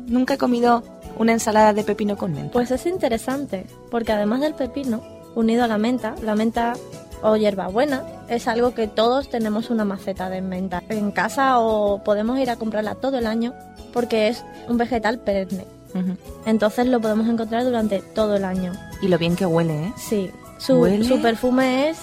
nunca 0.07 0.35
he 0.35 0.39
comido 0.39 0.85
una 1.17 1.33
ensalada 1.33 1.73
de 1.73 1.83
pepino 1.83 2.19
con 2.19 2.35
menta. 2.35 2.53
Pues 2.53 2.71
es 2.71 2.85
interesante, 2.85 3.65
porque 3.91 4.13
además 4.13 4.43
del 4.43 4.53
pepino, 4.53 5.03
unido 5.35 5.65
a 5.65 5.69
la 5.69 5.79
menta, 5.79 6.15
la 6.23 6.35
menta 6.35 6.73
o 7.23 7.37
hierbabuena 7.37 8.03
es 8.29 8.49
algo 8.49 8.73
que 8.75 8.87
todos 8.89 9.29
tenemos 9.29 9.69
una 9.71 9.85
maceta 9.85 10.31
de 10.31 10.41
menta 10.41 10.83
en 10.89 11.11
casa 11.13 11.59
o 11.61 12.03
podemos 12.03 12.39
ir 12.39 12.49
a 12.51 12.57
comprarla 12.57 12.95
todo 12.95 13.19
el 13.19 13.27
año 13.27 13.53
porque 13.93 14.29
es 14.29 14.45
un 14.69 14.79
vegetal 14.79 15.19
perenne. 15.19 15.67
Entonces 16.47 16.87
lo 16.87 17.01
podemos 17.01 17.29
encontrar 17.29 17.65
durante 17.65 18.01
todo 18.01 18.37
el 18.37 18.45
año. 18.45 18.73
Y 19.03 19.09
lo 19.09 19.19
bien 19.19 19.35
que 19.37 19.45
huele, 19.45 19.87
¿eh? 19.87 19.93
Sí, 19.97 20.31
su, 20.59 20.75
Huele. 20.81 21.05
su 21.05 21.21
perfume 21.21 21.91
es 21.91 21.99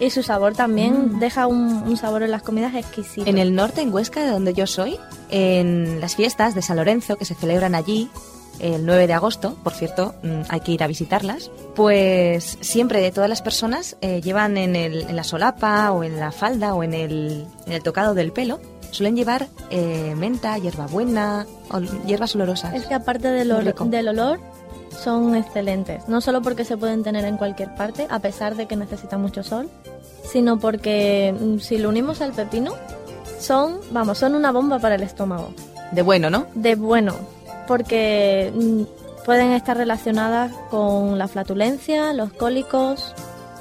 y 0.00 0.10
su 0.10 0.22
sabor 0.22 0.52
también 0.54 1.14
Mm. 1.16 1.18
deja 1.20 1.46
un, 1.46 1.82
un 1.86 1.96
sabor 1.96 2.22
en 2.22 2.30
las 2.30 2.42
comidas 2.42 2.74
exquisito. 2.74 3.28
En 3.28 3.38
el 3.38 3.54
norte, 3.54 3.80
en 3.80 3.92
Huesca, 3.92 4.20
de 4.22 4.30
donde 4.30 4.52
yo 4.52 4.66
soy, 4.66 4.98
en 5.30 6.00
las 6.00 6.14
fiestas 6.16 6.54
de 6.54 6.60
San 6.62 6.76
Lorenzo 6.76 7.16
que 7.16 7.24
se 7.24 7.34
celebran 7.34 7.74
allí, 7.74 8.10
el 8.62 8.86
9 8.86 9.06
de 9.06 9.12
agosto, 9.12 9.56
por 9.62 9.74
cierto, 9.74 10.14
mm, 10.22 10.42
hay 10.48 10.60
que 10.60 10.72
ir 10.72 10.82
a 10.82 10.86
visitarlas, 10.86 11.50
pues 11.74 12.56
siempre 12.60 13.00
de 13.00 13.10
todas 13.12 13.28
las 13.28 13.42
personas 13.42 13.96
eh, 14.00 14.20
llevan 14.22 14.56
en, 14.56 14.76
el- 14.76 15.02
en 15.02 15.16
la 15.16 15.24
solapa 15.24 15.90
o 15.92 16.04
en 16.04 16.18
la 16.18 16.32
falda 16.32 16.74
o 16.74 16.82
en 16.82 16.94
el, 16.94 17.46
en 17.66 17.72
el 17.72 17.82
tocado 17.82 18.14
del 18.14 18.32
pelo, 18.32 18.60
suelen 18.90 19.16
llevar 19.16 19.48
eh, 19.70 20.14
menta, 20.16 20.56
hierbabuena, 20.58 21.46
ol- 21.70 21.88
hierbas 22.06 22.34
olorosas. 22.34 22.74
Es 22.74 22.86
que 22.86 22.94
aparte 22.94 23.28
del, 23.28 23.48
del 23.90 24.08
olor, 24.08 24.38
son 25.02 25.34
excelentes. 25.34 26.06
No 26.08 26.20
solo 26.20 26.42
porque 26.42 26.64
se 26.64 26.76
pueden 26.76 27.02
tener 27.02 27.24
en 27.24 27.36
cualquier 27.38 27.74
parte, 27.74 28.06
a 28.10 28.18
pesar 28.20 28.54
de 28.56 28.66
que 28.66 28.76
necesitan 28.76 29.20
mucho 29.20 29.42
sol, 29.42 29.68
sino 30.30 30.58
porque 30.60 31.34
mm, 31.38 31.58
si 31.58 31.78
lo 31.78 31.88
unimos 31.88 32.20
al 32.20 32.32
pepino, 32.32 32.74
son, 33.40 33.78
vamos, 33.90 34.18
son 34.18 34.34
una 34.34 34.52
bomba 34.52 34.78
para 34.78 34.94
el 34.94 35.02
estómago. 35.02 35.52
De 35.90 36.02
bueno, 36.02 36.30
¿no? 36.30 36.46
De 36.54 36.74
bueno, 36.74 37.14
porque 37.66 38.52
mm, 38.54 39.24
pueden 39.24 39.52
estar 39.52 39.76
relacionadas 39.76 40.52
con 40.70 41.18
la 41.18 41.28
flatulencia, 41.28 42.12
los 42.12 42.32
cólicos, 42.32 43.14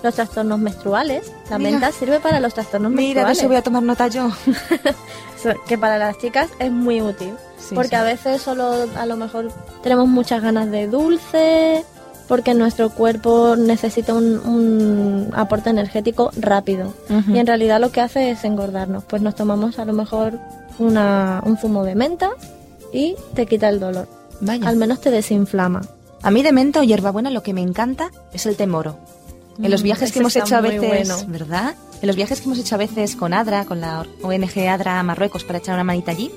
los 0.03 0.15
trastornos 0.15 0.59
menstruales. 0.59 1.31
La 1.49 1.57
Mira. 1.57 1.71
menta 1.71 1.91
sirve 1.91 2.19
para 2.19 2.39
los 2.39 2.53
trastornos 2.53 2.91
Mira, 2.91 2.99
de 3.01 3.05
menstruales. 3.25 3.37
eso 3.39 3.47
voy 3.47 3.57
a 3.57 3.61
tomar 3.61 3.83
nota 3.83 4.07
yo. 4.07 4.29
Que 5.67 5.75
para 5.75 5.97
las 5.97 6.19
chicas 6.19 6.49
es 6.59 6.71
muy 6.71 7.01
útil. 7.01 7.33
Sí, 7.57 7.73
porque 7.73 7.89
sí. 7.89 7.95
a 7.95 8.03
veces 8.03 8.43
solo 8.43 8.85
a 8.95 9.05
lo 9.07 9.17
mejor 9.17 9.51
tenemos 9.81 10.07
muchas 10.07 10.43
ganas 10.43 10.69
de 10.69 10.85
dulce, 10.87 11.83
porque 12.27 12.53
nuestro 12.53 12.91
cuerpo 12.91 13.55
necesita 13.57 14.13
un, 14.13 14.37
un 14.45 15.31
aporte 15.33 15.71
energético 15.71 16.29
rápido. 16.37 16.93
Y 17.27 17.39
en 17.39 17.47
realidad 17.47 17.81
lo 17.81 17.91
que 17.91 18.01
hace 18.01 18.29
es 18.29 18.43
engordarnos. 18.45 19.03
Pues 19.05 19.23
nos 19.23 19.33
tomamos 19.33 19.79
a 19.79 19.85
lo 19.85 19.93
mejor 19.93 20.37
una, 20.77 21.41
un 21.43 21.57
zumo 21.57 21.83
de 21.83 21.95
menta 21.95 22.29
y 22.93 23.15
te 23.33 23.45
quita 23.45 23.69
el 23.69 23.79
dolor. 23.79 24.07
Vaya. 24.41 24.67
Al 24.67 24.75
menos 24.75 25.01
te 25.01 25.11
desinflama. 25.11 25.81
A 26.21 26.31
mí 26.31 26.43
de 26.43 26.51
menta 26.51 26.79
o 26.79 26.83
hierbabuena 26.83 27.29
lo 27.29 27.43
que 27.43 27.53
me 27.53 27.61
encanta 27.61 28.11
es 28.33 28.45
el 28.45 28.55
té 28.55 28.67
moro. 28.67 28.97
En 29.61 29.69
los 29.69 29.81
Mm, 29.81 29.83
viajes 29.83 30.11
que 30.11 30.19
hemos 30.19 30.35
hecho 30.35 30.55
a 30.55 30.61
veces, 30.61 30.79
bueno. 31.09 31.17
¿verdad? 31.27 31.75
En 32.01 32.07
los 32.07 32.15
viajes 32.15 32.39
que 32.39 32.45
hemos 32.45 32.57
hecho 32.59 32.75
a 32.75 32.77
veces 32.79 33.15
con 33.15 33.33
ADRA, 33.33 33.65
con 33.65 33.81
la 33.81 34.05
ONG 34.23 34.67
ADRA 34.67 34.99
a 34.99 35.03
Marruecos 35.03 35.43
para 35.43 35.59
echar 35.59 35.75
una 35.75 35.83
manita 35.83 36.11
allí, 36.11 36.31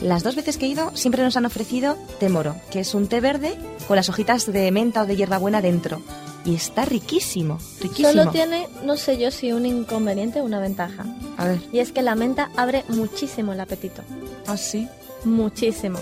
las 0.00 0.22
dos 0.22 0.34
veces 0.36 0.56
que 0.56 0.66
he 0.66 0.68
ido 0.70 0.90
siempre 0.96 1.22
nos 1.22 1.36
han 1.36 1.44
ofrecido 1.46 1.96
té 2.18 2.28
moro, 2.28 2.56
que 2.70 2.80
es 2.80 2.94
un 2.94 3.06
té 3.08 3.20
verde 3.20 3.54
con 3.86 3.96
las 3.96 4.08
hojitas 4.08 4.50
de 4.50 4.70
menta 4.70 5.02
o 5.02 5.06
de 5.06 5.16
hierbabuena 5.16 5.60
dentro. 5.60 6.00
Y 6.44 6.54
está 6.56 6.84
riquísimo, 6.84 7.58
riquísimo. 7.80 8.08
Solo 8.08 8.30
tiene, 8.30 8.66
no 8.84 8.96
sé 8.96 9.16
yo 9.16 9.30
si 9.30 9.52
un 9.52 9.64
inconveniente 9.64 10.40
o 10.40 10.44
una 10.44 10.58
ventaja. 10.58 11.04
A 11.36 11.44
ver, 11.46 11.60
Y 11.72 11.78
es 11.78 11.92
que 11.92 12.02
la 12.02 12.14
menta 12.16 12.50
abre 12.56 12.84
muchísimo 12.88 13.52
el 13.52 13.60
apetito. 13.60 14.02
¿ah, 14.46 14.56
sí? 14.56 14.88
Muchísimo. 15.24 15.98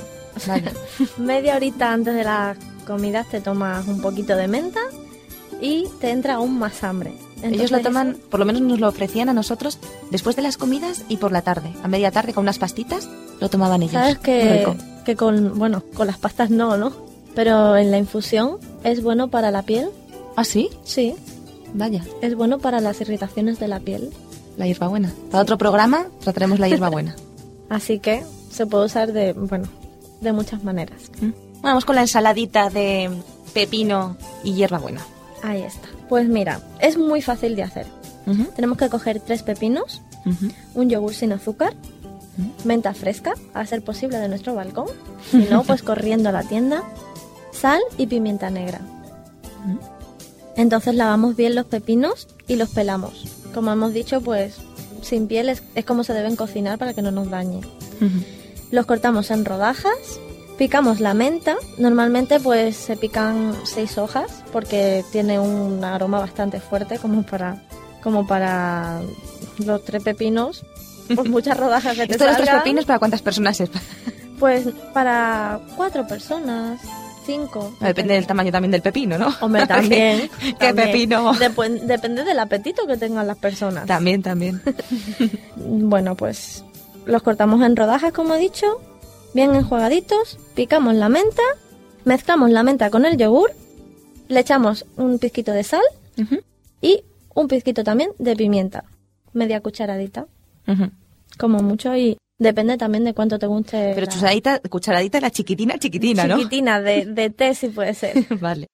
Vaya. 0.47 0.73
Media 1.19 1.57
horita 1.57 1.93
antes 1.93 2.15
de 2.15 2.25
las 2.25 2.57
comidas 2.87 3.29
te 3.29 3.41
tomas 3.41 3.87
un 3.87 4.01
poquito 4.01 4.37
de 4.37 4.49
menta 4.49 4.81
y 5.61 5.87
te 6.01 6.11
entra 6.11 6.35
aún 6.35 6.59
más 6.59 6.83
hambre. 6.85 7.11
Ellos 7.11 7.45
Entonces, 7.45 7.71
lo 7.71 7.81
toman, 7.81 8.17
por 8.31 8.41
lo 8.41 8.47
menos 8.47 8.63
nos 8.63 8.81
lo 8.81 8.89
ofrecían 8.89 9.29
a 9.29 9.33
nosotros 9.33 9.79
después 10.11 10.37
de 10.37 10.43
las 10.43 10.57
comidas 10.57 11.05
y 11.09 11.17
por 11.17 11.33
la 11.33 11.43
tarde. 11.43 11.73
A 11.83 11.89
media 11.89 12.11
tarde 12.11 12.33
con 12.33 12.43
unas 12.43 12.59
pastitas 12.59 13.09
lo 13.41 13.49
tomaban 13.49 13.83
ellos. 13.83 13.95
Sabes 13.95 14.19
que, 14.19 14.67
que 15.05 15.17
con, 15.17 15.59
bueno, 15.59 15.83
con 15.95 16.07
las 16.07 16.19
pastas 16.19 16.51
no, 16.51 16.77
¿no? 16.77 16.93
Pero 17.35 17.77
en 17.77 17.91
la 17.91 17.99
infusión 17.99 18.59
es 18.85 19.03
bueno 19.03 19.29
para 19.29 19.51
la 19.51 19.63
piel. 19.63 19.89
¿Ah, 20.37 20.45
sí? 20.45 20.71
Sí, 20.85 21.15
Vaya, 21.75 22.05
es 22.21 22.35
bueno 22.35 22.59
para 22.59 22.81
las 22.81 23.01
irritaciones 23.01 23.59
de 23.61 23.69
la 23.69 23.81
piel. 23.81 24.11
la 24.57 24.67
hierbabuena. 24.67 25.13
Para 25.31 25.43
otro 25.43 25.57
programa 25.59 26.07
trataremos 26.21 26.59
la 26.59 26.69
hierbabuena. 26.69 27.15
Así 27.69 28.01
que 28.01 28.25
se 28.51 28.67
puede 28.67 28.87
usar 28.87 29.13
de, 29.13 29.33
bueno, 29.33 29.69
de 30.21 30.33
muchas 30.33 30.63
maneras. 30.65 31.11
¿Mm? 31.21 31.31
Vamos 31.63 31.85
con 31.85 31.95
la 31.97 32.03
ensaladita 32.03 32.71
de 32.71 33.11
pepino 33.53 34.17
y 34.45 34.55
hierbabuena. 34.55 35.03
Ahí 35.43 35.63
está. 35.63 35.89
Pues 36.09 36.29
mira, 36.29 36.61
es 36.81 36.99
muy 36.99 37.23
fácil 37.23 37.57
de 37.57 37.63
hacer. 37.63 37.87
Tenemos 38.55 38.79
que 38.79 38.89
coger 38.89 39.19
tres 39.19 39.43
pepinos, 39.43 40.03
un 40.75 40.89
yogur 40.89 41.15
sin 41.15 41.33
azúcar, 41.33 41.75
menta 42.65 42.95
fresca, 42.95 43.35
a 43.55 43.67
ser 43.67 43.83
posible 43.83 44.19
de 44.19 44.29
nuestro 44.29 44.55
balcón, 44.55 44.87
si 45.31 45.39
no, 45.39 45.63
pues 45.67 45.83
corriendo 45.83 46.29
a 46.29 46.33
la 46.33 46.45
tienda, 46.45 46.85
sal 47.53 47.81
y 47.99 48.07
pimienta 48.07 48.51
negra. 48.51 48.81
Entonces 50.57 50.95
lavamos 50.95 51.35
bien 51.35 51.55
los 51.55 51.67
pepinos 51.67 52.29
y 52.47 52.55
los 52.57 52.71
pelamos. 52.71 53.27
Como 53.53 53.73
hemos 53.73 53.93
dicho, 53.93 54.21
pues 54.21 54.59
sin 55.03 55.27
piel 55.27 55.49
es, 55.49 55.63
es 55.75 55.85
como 55.85 56.05
se 56.05 56.13
deben 56.13 56.37
cocinar 56.37 56.79
para 56.79 56.95
que 56.95 57.03
no 57.03 57.11
nos 57.11 57.31
dañe. 57.31 57.63
Los 58.71 58.87
cortamos 58.87 59.31
en 59.31 59.45
rodajas, 59.45 60.21
picamos 60.59 61.01
la 61.01 61.15
menta, 61.15 61.57
normalmente 61.79 62.39
pues 62.41 62.77
se 62.77 62.97
pican 62.97 63.55
seis 63.65 63.99
hojas 63.99 64.43
porque 64.53 65.05
tiene 65.13 65.39
un 65.41 65.85
aroma 65.85 66.21
bastante 66.21 66.61
fuerte 66.61 66.99
como 66.99 67.23
para 67.25 67.63
como 68.03 68.27
para 68.27 69.01
los 69.65 69.85
tres 69.85 70.03
pepinos. 70.03 70.65
Pues 71.13 71.29
muchas 71.29 71.57
rodajas 71.57 71.97
que 71.97 72.07
te 72.07 72.13
Esto 72.13 72.23
de 72.23 72.29
los 72.31 72.37
tres 72.37 72.47
salgan. 72.47 72.63
pepinos, 72.63 72.85
¿para 72.85 73.01
cuántas 73.01 73.21
personas 73.21 73.61
es? 73.61 73.69
Pues 74.39 74.69
para 74.95 75.59
cuatro 75.77 76.07
personas, 76.07 76.81
cinco. 77.27 77.75
Depende 77.81 78.15
del 78.15 78.29
tamaño 78.29 78.53
también 78.53 78.71
del 78.71 78.81
pepino, 78.81 79.19
¿no? 79.19 79.35
Hombre, 79.41 79.67
también. 79.67 80.31
¿Qué 80.41 80.53
también. 80.53 80.87
pepino? 80.93 81.33
Depende 81.35 82.23
del 82.23 82.39
apetito 82.39 82.87
que 82.87 82.97
tengan 82.97 83.27
las 83.27 83.39
personas. 83.39 83.87
También, 83.87 84.23
también. 84.23 84.63
Bueno, 85.57 86.15
pues 86.15 86.63
los 87.07 87.23
cortamos 87.23 87.63
en 87.63 87.77
rodajas, 87.77 88.13
como 88.13 88.35
he 88.35 88.39
dicho, 88.39 88.81
bien 89.35 89.55
enjuagaditos, 89.55 90.39
picamos 90.55 90.95
la 90.95 91.09
menta, 91.09 91.43
mezclamos 92.05 92.51
la 92.51 92.63
menta 92.63 92.91
con 92.91 93.05
el 93.05 93.17
yogur, 93.17 93.51
le 94.29 94.41
echamos 94.41 94.87
un 94.97 95.19
pizquito 95.19 95.53
de 95.53 95.65
sal 95.65 95.83
y 96.81 97.05
un 97.35 97.49
pizquito 97.49 97.85
también 97.85 98.11
de 98.19 98.37
pimienta, 98.37 98.85
media 99.33 99.61
cucharadita, 99.61 100.27
como 101.39 101.63
mucho, 101.63 101.97
y 101.97 102.17
depende 102.39 102.77
también 102.77 103.05
de 103.05 103.15
cuánto 103.15 103.39
te 103.39 103.47
guste. 103.47 103.93
Pero 103.95 104.07
la 104.07 104.13
cucharadita, 104.13 104.61
cucharadita 104.61 105.21
la 105.21 105.31
chiquitina, 105.31 105.79
chiquitina, 105.79 106.27
¿no? 106.27 106.37
chiquitina 106.37 106.81
de, 106.81 107.07
de 107.07 107.31
té, 107.31 107.55
si 107.55 107.69
puede 107.69 107.95
ser. 107.95 108.27
vale. 108.41 108.67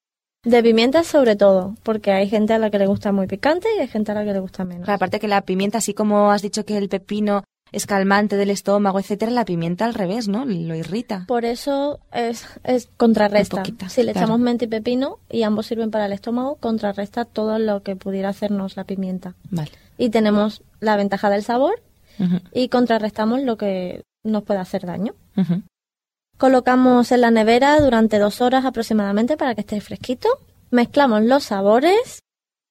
De 0.43 0.63
pimienta 0.63 1.03
sobre 1.03 1.35
todo, 1.35 1.75
porque 1.83 2.11
hay 2.11 2.29
gente 2.29 2.53
a 2.53 2.59
la 2.59 2.69
que 2.69 2.79
le 2.79 2.87
gusta 2.87 3.11
muy 3.11 3.27
picante 3.27 3.67
y 3.75 3.81
hay 3.81 3.87
gente 3.87 4.11
a 4.11 4.15
la 4.15 4.23
que 4.23 4.33
le 4.33 4.39
gusta 4.39 4.63
menos. 4.63 4.87
Aparte 4.87 5.19
que 5.19 5.27
la 5.27 5.41
pimienta, 5.41 5.79
así 5.79 5.93
como 5.93 6.31
has 6.31 6.41
dicho 6.41 6.63
que 6.65 6.77
el 6.77 6.87
pepino 6.87 7.43
es 7.71 7.85
calmante 7.85 8.37
del 8.37 8.49
estómago, 8.49 8.99
etcétera, 8.99 9.31
la 9.31 9.45
pimienta 9.45 9.85
al 9.85 9.93
revés, 9.93 10.27
¿no? 10.27 10.45
Lo 10.45 10.75
irrita. 10.75 11.25
Por 11.27 11.45
eso 11.45 11.99
es, 12.11 12.45
es 12.63 12.89
contrarresta. 12.97 13.63
Si 13.89 14.03
le 14.03 14.13
claro. 14.13 14.25
echamos 14.25 14.39
menta 14.39 14.65
y 14.65 14.67
pepino 14.67 15.19
y 15.29 15.43
ambos 15.43 15.67
sirven 15.67 15.91
para 15.91 16.05
el 16.05 16.13
estómago, 16.13 16.55
contrarresta 16.55 17.25
todo 17.25 17.59
lo 17.59 17.83
que 17.83 17.95
pudiera 17.95 18.29
hacernos 18.29 18.77
la 18.77 18.83
pimienta. 18.83 19.35
Vale. 19.49 19.71
Y 19.97 20.09
tenemos 20.09 20.61
la 20.79 20.95
ventaja 20.95 21.29
del 21.29 21.43
sabor 21.43 21.81
y 22.51 22.69
contrarrestamos 22.69 23.41
lo 23.43 23.57
que 23.57 24.03
nos 24.23 24.43
puede 24.43 24.59
hacer 24.59 24.85
daño. 24.85 25.13
Colocamos 26.37 27.11
en 27.11 27.21
la 27.21 27.31
nevera 27.31 27.79
durante 27.79 28.19
dos 28.19 28.41
horas 28.41 28.65
aproximadamente 28.65 29.37
para 29.37 29.55
que 29.55 29.61
esté 29.61 29.81
fresquito. 29.81 30.29
Mezclamos 30.69 31.23
los 31.23 31.45
sabores 31.45 32.19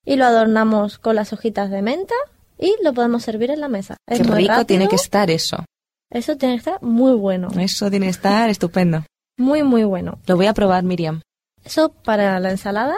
y 0.04 0.16
lo 0.16 0.24
adornamos 0.24 0.98
con 0.98 1.16
las 1.16 1.32
hojitas 1.32 1.70
de 1.70 1.82
menta 1.82 2.14
y 2.58 2.74
lo 2.82 2.92
podemos 2.92 3.22
servir 3.22 3.50
en 3.50 3.60
la 3.60 3.68
mesa. 3.68 3.96
Es 4.06 4.18
Qué 4.20 4.24
muy 4.24 4.36
rico 4.38 4.48
rápido. 4.50 4.66
tiene 4.66 4.88
que 4.88 4.96
estar 4.96 5.30
eso. 5.30 5.64
Eso 6.10 6.36
tiene 6.36 6.54
que 6.54 6.58
estar 6.58 6.82
muy 6.82 7.12
bueno. 7.14 7.48
Eso 7.58 7.90
tiene 7.90 8.06
que 8.06 8.10
estar 8.10 8.48
estupendo. 8.48 9.04
Muy, 9.38 9.62
muy 9.62 9.84
bueno. 9.84 10.18
Lo 10.26 10.36
voy 10.36 10.46
a 10.46 10.54
probar, 10.54 10.84
Miriam. 10.84 11.20
Eso 11.64 11.90
para 11.90 12.38
la 12.40 12.50
ensalada. 12.50 12.96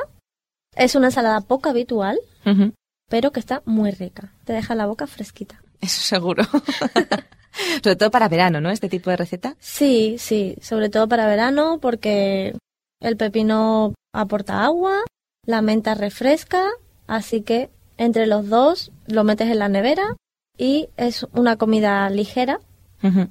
Es 0.76 0.94
una 0.94 1.06
ensalada 1.06 1.40
poco 1.40 1.68
habitual, 1.68 2.18
pero 3.08 3.32
que 3.32 3.40
está 3.40 3.62
muy 3.64 3.90
rica. 3.90 4.32
Te 4.44 4.52
deja 4.52 4.74
la 4.74 4.86
boca 4.86 5.06
fresquita. 5.06 5.60
Eso 5.80 6.02
seguro. 6.02 6.44
Sobre 7.82 7.96
todo 7.96 8.10
para 8.10 8.28
verano, 8.28 8.60
¿no? 8.60 8.70
Este 8.70 8.88
tipo 8.88 9.10
de 9.10 9.16
receta. 9.16 9.56
Sí, 9.58 10.16
sí, 10.18 10.56
sobre 10.60 10.90
todo 10.90 11.08
para 11.08 11.26
verano 11.26 11.78
porque 11.80 12.54
el 13.00 13.16
pepino 13.16 13.94
aporta 14.12 14.64
agua, 14.64 15.00
la 15.44 15.60
menta 15.62 15.94
refresca, 15.94 16.64
así 17.08 17.42
que 17.42 17.70
entre 17.98 18.26
los 18.26 18.48
dos 18.48 18.90
lo 19.06 19.24
metes 19.24 19.50
en 19.50 19.58
la 19.58 19.68
nevera 19.68 20.16
y 20.56 20.88
es 20.96 21.26
una 21.34 21.56
comida 21.56 22.08
ligera, 22.08 22.60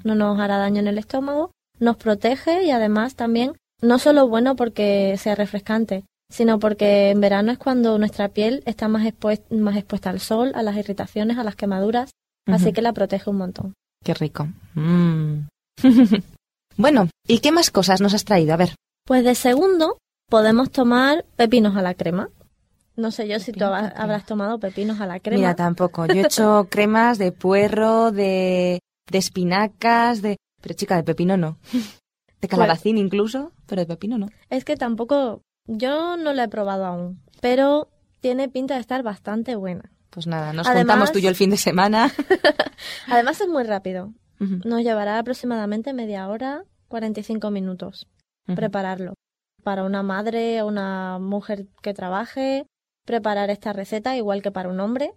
no 0.03 0.15
nos 0.15 0.39
hará 0.39 0.57
daño 0.57 0.79
en 0.79 0.87
el 0.87 0.97
estómago, 0.97 1.51
nos 1.79 1.97
protege 1.97 2.63
y 2.63 2.71
además 2.71 3.15
también 3.15 3.53
no 3.81 3.97
solo 3.99 4.27
bueno 4.27 4.55
porque 4.55 5.15
sea 5.17 5.35
refrescante, 5.35 6.03
sino 6.31 6.57
porque 6.59 7.09
en 7.11 7.19
verano 7.21 7.51
es 7.51 7.57
cuando 7.57 7.97
nuestra 7.97 8.29
piel 8.29 8.63
está 8.65 8.87
más, 8.87 9.05
expues- 9.05 9.43
más 9.49 9.75
expuesta 9.75 10.09
al 10.09 10.19
sol, 10.19 10.51
a 10.55 10.63
las 10.63 10.75
irritaciones, 10.77 11.37
a 11.37 11.43
las 11.43 11.55
quemaduras, 11.55 12.11
así 12.47 12.71
que 12.73 12.81
la 12.81 12.93
protege 12.93 13.29
un 13.29 13.37
montón. 13.37 13.73
Qué 14.03 14.13
rico. 14.13 14.47
Mm. 14.75 15.47
bueno, 16.77 17.09
¿y 17.27 17.39
qué 17.39 17.51
más 17.51 17.71
cosas 17.71 18.01
nos 18.01 18.13
has 18.13 18.25
traído? 18.25 18.53
A 18.53 18.57
ver. 18.57 18.75
Pues 19.05 19.23
de 19.23 19.35
segundo 19.35 19.97
podemos 20.29 20.71
tomar 20.71 21.25
pepinos 21.35 21.75
a 21.75 21.81
la 21.81 21.93
crema. 21.93 22.29
No 22.97 23.11
sé 23.11 23.27
yo 23.27 23.39
si 23.39 23.51
tú 23.51 23.63
habrás, 23.63 24.25
tomado 24.25 24.59
pepinos 24.59 24.99
a 24.99 25.05
la 25.05 25.19
crema. 25.19 25.37
Mira, 25.37 25.55
tampoco. 25.55 26.05
Yo 26.07 26.15
he 26.15 26.21
hecho 26.25 26.67
cremas 26.71 27.17
de 27.17 27.31
puerro, 27.31 28.11
de, 28.11 28.79
de 29.09 29.17
espinacas, 29.17 30.21
de... 30.21 30.37
Pero 30.61 30.73
chica, 30.75 30.95
de 30.97 31.03
pepino 31.03 31.37
no. 31.37 31.57
De 32.41 32.47
calabacín 32.47 32.97
incluso, 32.97 33.51
pero 33.67 33.81
de 33.81 33.85
pepino 33.85 34.17
no. 34.17 34.27
Es 34.49 34.65
que 34.65 34.75
tampoco, 34.75 35.41
yo 35.67 36.17
no 36.17 36.33
la 36.33 36.45
he 36.45 36.49
probado 36.49 36.85
aún, 36.85 37.21
pero 37.39 37.87
tiene 38.19 38.49
pinta 38.49 38.73
de 38.73 38.81
estar 38.81 39.03
bastante 39.03 39.55
buena. 39.55 39.91
Pues 40.09 40.25
nada, 40.25 40.51
nos 40.53 40.65
Además- 40.65 40.81
juntamos 40.95 41.11
tú 41.11 41.19
y 41.19 41.21
yo 41.21 41.29
el 41.29 41.35
fin 41.35 41.51
de 41.51 41.57
semana. 41.57 42.11
Además 43.07 43.39
es 43.41 43.47
muy 43.47 43.63
rápido. 43.63 44.13
Nos 44.39 44.81
llevará 44.83 45.17
aproximadamente 45.19 45.93
media 45.93 46.27
hora, 46.27 46.63
45 46.89 47.49
minutos 47.51 48.07
prepararlo. 48.55 49.13
Para 49.63 49.83
una 49.83 50.03
madre 50.03 50.61
o 50.61 50.67
una 50.67 51.19
mujer 51.19 51.65
que 51.81 51.93
trabaje, 51.93 52.65
preparar 53.07 53.49
esta 53.49 53.71
receta, 53.73 54.15
igual 54.17 54.41
que 54.43 54.51
para 54.51 54.67
un 54.69 54.79
hombre, 54.81 55.13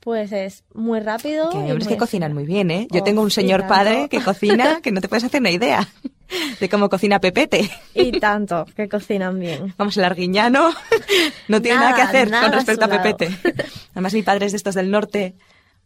pues 0.00 0.32
es 0.32 0.64
muy 0.74 0.98
rápido. 0.98 1.48
Que 1.50 1.58
hay 1.58 1.70
hombres 1.70 1.86
que 1.86 1.96
cocinan 1.96 2.34
muy 2.34 2.44
bien, 2.44 2.70
¿eh? 2.72 2.88
Yo 2.90 3.00
Oh, 3.00 3.04
tengo 3.04 3.22
un 3.22 3.30
señor 3.30 3.66
padre 3.68 4.08
que 4.10 4.20
cocina 4.20 4.80
que 4.82 4.90
no 4.90 5.00
te 5.00 5.08
puedes 5.08 5.22
hacer 5.24 5.40
una 5.40 5.52
idea 5.52 5.88
de 6.60 6.68
cómo 6.68 6.88
cocina 6.88 7.20
Pepete. 7.20 7.70
Y 7.94 8.18
tanto, 8.18 8.66
que 8.74 8.88
cocinan 8.88 9.38
bien. 9.38 9.72
Vamos, 9.78 9.96
el 9.96 10.04
arguiñano 10.04 10.72
no 11.48 11.62
tiene 11.62 11.76
nada, 11.78 11.90
Nada, 11.92 11.96
que 11.96 12.02
hacer 12.02 12.30
nada 12.30 12.42
con 12.42 12.52
respecto 12.54 12.84
a. 12.84 12.88
Pepete. 12.88 13.30
Además, 13.92 14.12
mi 14.14 14.22
padre 14.22 14.46
es 14.46 14.52
de 14.52 14.56
estos 14.56 14.74
del 14.74 14.90
norte. 14.90 15.34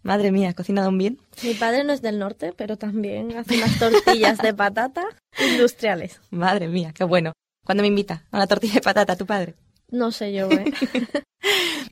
Madre 0.03 0.33
mía, 0.33 0.55
cocina 0.55 0.89
un 0.89 0.97
bien. 0.97 1.19
Mi 1.43 1.53
padre 1.53 1.85
no 1.85 1.93
es 1.93 2.01
del 2.01 2.19
norte, 2.19 2.55
pero 2.57 2.79
también 2.79 3.37
hace 3.37 3.59
unas 3.59 3.79
tortillas 3.79 4.39
de 4.39 4.55
patata 4.55 5.05
industriales. 5.53 6.21
Madre 6.31 6.69
mía, 6.69 6.93
qué 6.95 7.05
bueno. 7.05 7.33
¿Cuándo 7.67 7.83
me 7.83 7.89
invita 7.89 8.23
a 8.31 8.37
una 8.39 8.47
tortilla 8.47 8.75
de 8.75 8.81
patata 8.81 9.17
tu 9.17 9.27
padre? 9.27 9.55
No 9.89 10.11
sé 10.11 10.33
yo, 10.33 10.51
¿eh? 10.51 10.65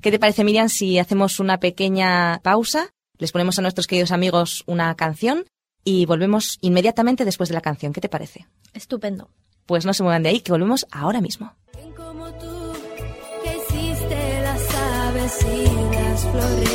¿Qué 0.03 0.11
te 0.11 0.19
parece, 0.19 0.45
Miriam, 0.45 0.69
si 0.69 0.99
hacemos 0.99 1.39
una 1.41 1.61
pequeña 1.61 2.41
pausa? 2.43 2.91
Les 3.19 3.33
ponemos 3.33 3.59
a 3.59 3.63
nuestros 3.63 3.87
queridos 3.87 4.11
amigos 4.11 4.65
una 4.67 4.95
canción 4.97 5.45
y 5.85 6.07
volvemos 6.07 6.59
inmediatamente 6.61 7.25
después 7.25 7.49
de 7.49 7.55
la 7.55 7.61
canción. 7.61 7.93
¿Qué 7.93 8.01
te 8.01 8.09
parece? 8.09 8.47
Estupendo. 8.73 9.31
Pues 9.67 9.87
no 9.87 9.95
se 9.95 10.03
muevan 10.03 10.23
de 10.23 10.31
ahí, 10.31 10.41
que 10.41 10.53
volvemos 10.53 10.87
ahora 10.91 11.21
mismo. 11.21 11.55
¿Quién 11.73 11.93
como 11.93 12.31
tú 12.35 12.73
que 13.45 13.57
hiciste 13.57 14.41
las 14.43 14.75
aves 14.75 15.43
y 15.43 15.65
las 15.95 16.23
flores? 16.23 16.75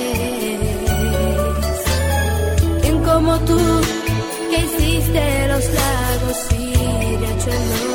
¿Quién 2.82 3.04
como 3.04 3.40
tú 3.42 3.60
que 4.50 4.58
hiciste 4.58 5.48
los 5.50 5.66
lagos 5.74 6.52
y 6.54 6.74
riachuelos? 7.18 7.89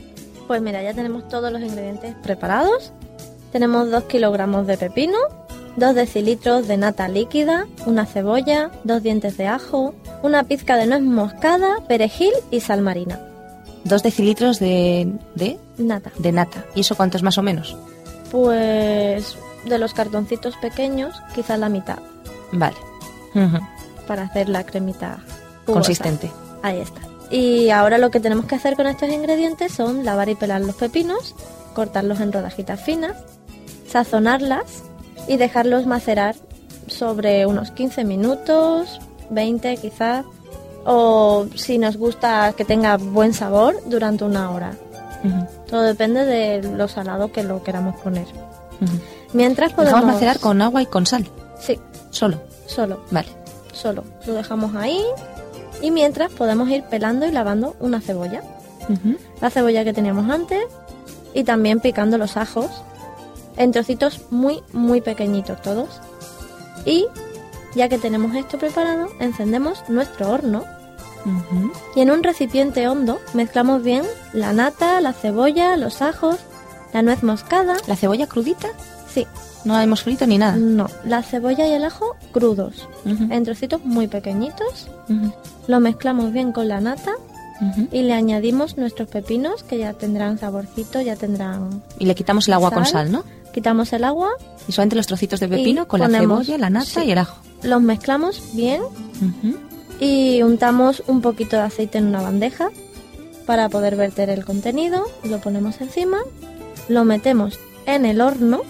Pues 0.48 0.60
mira, 0.60 0.82
ya 0.82 0.96
tenemos 0.96 1.30
todos 1.30 1.52
los 1.52 1.62
ingredientes 1.62 2.16
preparados. 2.24 2.92
Tenemos 3.52 3.92
2 3.92 4.06
kilogramos 4.06 4.66
de 4.66 4.78
pepino, 4.78 5.20
2 5.76 5.94
decilitros 5.94 6.68
de 6.68 6.78
nata 6.78 7.08
líquida, 7.08 7.68
una 7.86 8.08
cebolla, 8.08 8.72
2 8.86 9.04
dientes 9.04 9.38
de 9.38 9.46
ajo, 9.46 9.94
una 10.24 10.46
pizca 10.46 10.78
de 10.78 10.88
nuez 10.88 11.04
moscada, 11.04 11.76
perejil 11.88 12.34
y 12.50 12.62
sal 12.62 12.82
marina. 12.82 13.20
Dos 13.84 14.02
decilitros 14.02 14.60
de, 14.60 15.14
de, 15.36 15.60
Nata. 15.78 16.12
de 16.18 16.32
nata. 16.32 16.66
¿Y 16.74 16.80
eso 16.82 16.96
cuánto 16.96 17.18
es 17.18 17.24
más 17.24 17.38
o 17.38 17.44
menos? 17.44 17.78
Pues 18.32 19.38
de 19.66 19.78
los 19.78 19.94
cartoncitos 19.94 20.56
pequeños, 20.58 21.22
quizás 21.34 21.60
la 21.60 21.70
mitad, 21.70 22.00
Vale. 22.52 22.78
Para 24.08 24.24
hacer 24.24 24.50
la 24.50 24.66
cremita 24.66 25.20
jugosa. 25.66 25.74
Consistente. 25.74 26.32
Ahí 26.64 26.80
está. 26.80 27.02
Y 27.30 27.70
ahora 27.72 27.98
lo 27.98 28.10
que 28.10 28.20
tenemos 28.20 28.46
que 28.46 28.56
hacer 28.56 28.76
con 28.76 28.88
estos 28.88 29.10
ingredientes 29.10 29.74
son 29.74 30.06
lavar 30.06 30.30
y 30.30 30.36
pelar 30.36 30.62
los 30.62 30.76
pepinos, 30.76 31.36
cortarlos 31.74 32.22
en 32.22 32.32
rodajitas 32.32 32.82
finas, 32.82 33.18
sazonarlas 33.88 34.84
y 35.28 35.38
dejarlos 35.38 35.86
macerar 35.86 36.36
sobre 36.88 37.46
unos 37.46 37.72
15 37.72 38.06
minutos, 38.06 39.02
20 39.30 39.76
quizás, 39.78 40.26
o 40.86 41.48
si 41.56 41.78
nos 41.78 41.98
gusta 41.98 42.54
que 42.56 42.64
tenga 42.64 42.96
buen 42.96 43.34
sabor, 43.34 43.76
durante 43.88 44.24
una 44.24 44.52
hora. 44.52 44.72
Todo 45.70 45.82
depende 45.82 46.24
de 46.24 46.62
lo 46.64 46.88
salado 46.88 47.34
que 47.34 47.44
lo 47.44 47.62
queramos 47.62 47.96
poner. 47.98 48.28
Mientras 49.34 49.74
podemos... 49.74 49.94
Dejamos 49.96 50.14
macerar 50.16 50.40
con 50.40 50.62
agua 50.62 50.82
y 50.82 50.86
con 50.86 51.06
sal. 51.06 51.28
Sí, 51.60 51.80
Solo. 52.12 52.42
solo. 52.66 53.02
Vale. 53.12 53.28
solo. 53.74 54.04
Lo 54.26 54.34
dejamos 54.34 54.76
ahí 54.76 55.04
y 55.82 55.92
mientras 55.92 56.32
podemos 56.32 56.70
ir 56.70 56.84
pelando 56.84 57.26
y 57.26 57.32
lavando 57.32 57.76
una 57.80 58.02
cebolla. 58.02 58.42
La 59.42 59.50
cebolla 59.50 59.84
que 59.84 59.94
teníamos 59.94 60.30
antes 60.30 60.64
y 61.34 61.44
también 61.44 61.80
picando 61.82 62.18
los 62.18 62.38
ajos 62.38 62.70
en 63.58 63.72
trocitos 63.72 64.22
muy 64.30 64.64
muy 64.72 65.02
pequeñitos 65.02 65.62
todos. 65.62 66.00
Y 66.86 67.06
ya 67.76 67.90
que 67.90 67.98
tenemos 67.98 68.34
esto 68.36 68.58
preparado, 68.58 69.10
encendemos 69.20 69.84
nuestro 69.90 70.32
horno 70.32 70.64
y 71.96 72.02
en 72.02 72.12
un 72.12 72.24
recipiente 72.24 72.88
hondo 72.88 73.20
mezclamos 73.34 73.84
bien 73.84 74.04
la 74.32 74.54
nata, 74.54 75.02
la 75.02 75.12
cebolla, 75.12 75.76
los 75.76 76.02
ajos, 76.02 76.38
la 76.94 77.02
nuez 77.02 77.22
moscada. 77.24 77.76
¿La 77.88 77.98
cebolla 77.98 78.28
crudita? 78.28 78.70
Sí, 79.18 79.28
No 79.66 79.74
la 79.74 79.84
hemos 79.84 80.04
frito 80.04 80.28
ni 80.28 80.38
nada. 80.38 80.56
no, 80.58 80.88
la 81.04 81.24
cebolla 81.24 81.68
y 81.68 81.74
el 81.74 81.84
ajo 81.84 82.16
crudos, 82.32 82.88
en 83.06 83.44
trocitos 83.44 83.84
muy 83.84 84.08
pequeñitos. 84.08 84.88
Lo 85.68 85.80
mezclamos 85.80 86.32
bien 86.32 86.52
con 86.52 86.68
la 86.68 86.80
nata. 86.80 87.14
Y 87.92 88.04
le 88.04 88.14
añadimos 88.14 88.78
nuestros 88.78 89.10
pepinos 89.10 89.64
que 89.64 89.80
ya 89.80 89.94
tendrán 89.94 90.38
saborcito, 90.38 91.02
ya 91.02 91.16
tendrán... 91.16 91.82
Y 91.98 92.06
le 92.06 92.14
quitamos 92.14 92.48
el 92.48 92.54
agua 92.54 92.70
con 92.70 92.86
Sal. 92.86 93.12
¿no? 93.12 93.24
Quitamos 93.52 93.92
el 93.94 94.04
agua, 94.04 94.30
Y 94.68 94.72
solamente 94.72 94.96
los 94.96 95.08
trocitos 95.08 95.40
de 95.40 95.48
pepino 95.48 95.88
con 95.88 96.00
la 96.00 96.08
cebolla, 96.08 96.60
la 96.60 96.70
nata 96.70 96.86
sí. 96.86 97.00
y 97.08 97.12
el 97.12 97.18
ajo. 97.18 97.42
los 97.64 97.82
mezclamos 97.82 98.44
bien. 98.54 98.84
Y 100.00 100.44
untamos 100.44 101.02
un 101.08 101.22
poquito 101.22 101.56
de 101.56 101.64
aceite 101.64 101.98
en 101.98 102.06
una 102.06 102.22
bandeja 102.22 102.70
para 103.48 103.70
poder 103.70 103.96
verter 103.96 104.30
el 104.30 104.46
contenido, 104.46 105.06
lo 105.24 105.40
ponemos 105.40 105.82
encima, 105.82 106.20
lo 106.90 107.06
metemos 107.06 107.60
en 107.88 108.06
el 108.06 108.22
horno 108.22 108.62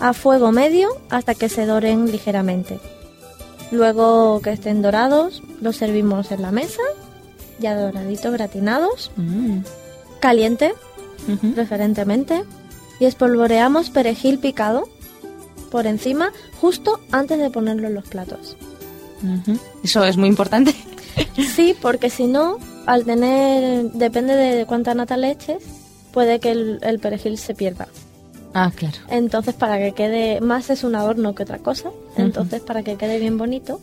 a 0.00 0.12
fuego 0.14 0.50
medio 0.52 0.88
hasta 1.10 1.34
que 1.34 1.48
se 1.48 1.66
doren 1.66 2.10
ligeramente. 2.10 2.78
Luego 3.70 4.40
que 4.42 4.50
estén 4.52 4.82
dorados, 4.82 5.42
los 5.60 5.76
servimos 5.76 6.32
en 6.32 6.42
la 6.42 6.50
mesa, 6.50 6.82
ya 7.58 7.76
doraditos, 7.78 8.32
gratinados, 8.32 9.10
Mm. 9.16 9.58
caliente 10.20 10.74
preferentemente, 11.54 12.44
y 12.98 13.04
espolvoreamos 13.04 13.90
perejil 13.90 14.38
picado 14.38 14.88
por 15.70 15.86
encima 15.86 16.32
justo 16.60 16.98
antes 17.12 17.38
de 17.38 17.50
ponerlo 17.50 17.86
en 17.88 17.94
los 17.94 18.04
platos. 18.08 18.56
Eso 19.84 20.04
es 20.04 20.16
muy 20.16 20.28
importante. 20.28 20.74
Sí, 21.54 21.74
porque 21.82 22.08
si 22.08 22.26
no, 22.26 22.58
al 22.86 23.04
tener, 23.04 23.90
depende 23.92 24.34
de 24.36 24.64
cuánta 24.64 24.94
nata 24.94 25.16
le 25.16 25.32
eches, 25.32 25.62
puede 26.12 26.38
que 26.40 26.52
el, 26.52 26.78
el 26.82 26.98
perejil 27.00 27.36
se 27.36 27.54
pierda. 27.54 27.88
Ah, 28.54 28.70
claro. 28.74 28.96
Entonces, 29.08 29.54
para 29.54 29.78
que 29.78 29.92
quede, 29.92 30.40
más 30.40 30.70
es 30.70 30.82
un 30.84 30.94
adorno 30.96 31.34
que 31.34 31.44
otra 31.44 31.58
cosa, 31.58 31.90
entonces 32.16 32.60
para 32.62 32.82
que 32.82 32.96
quede 32.96 33.18
bien 33.18 33.38
bonito, 33.38 33.80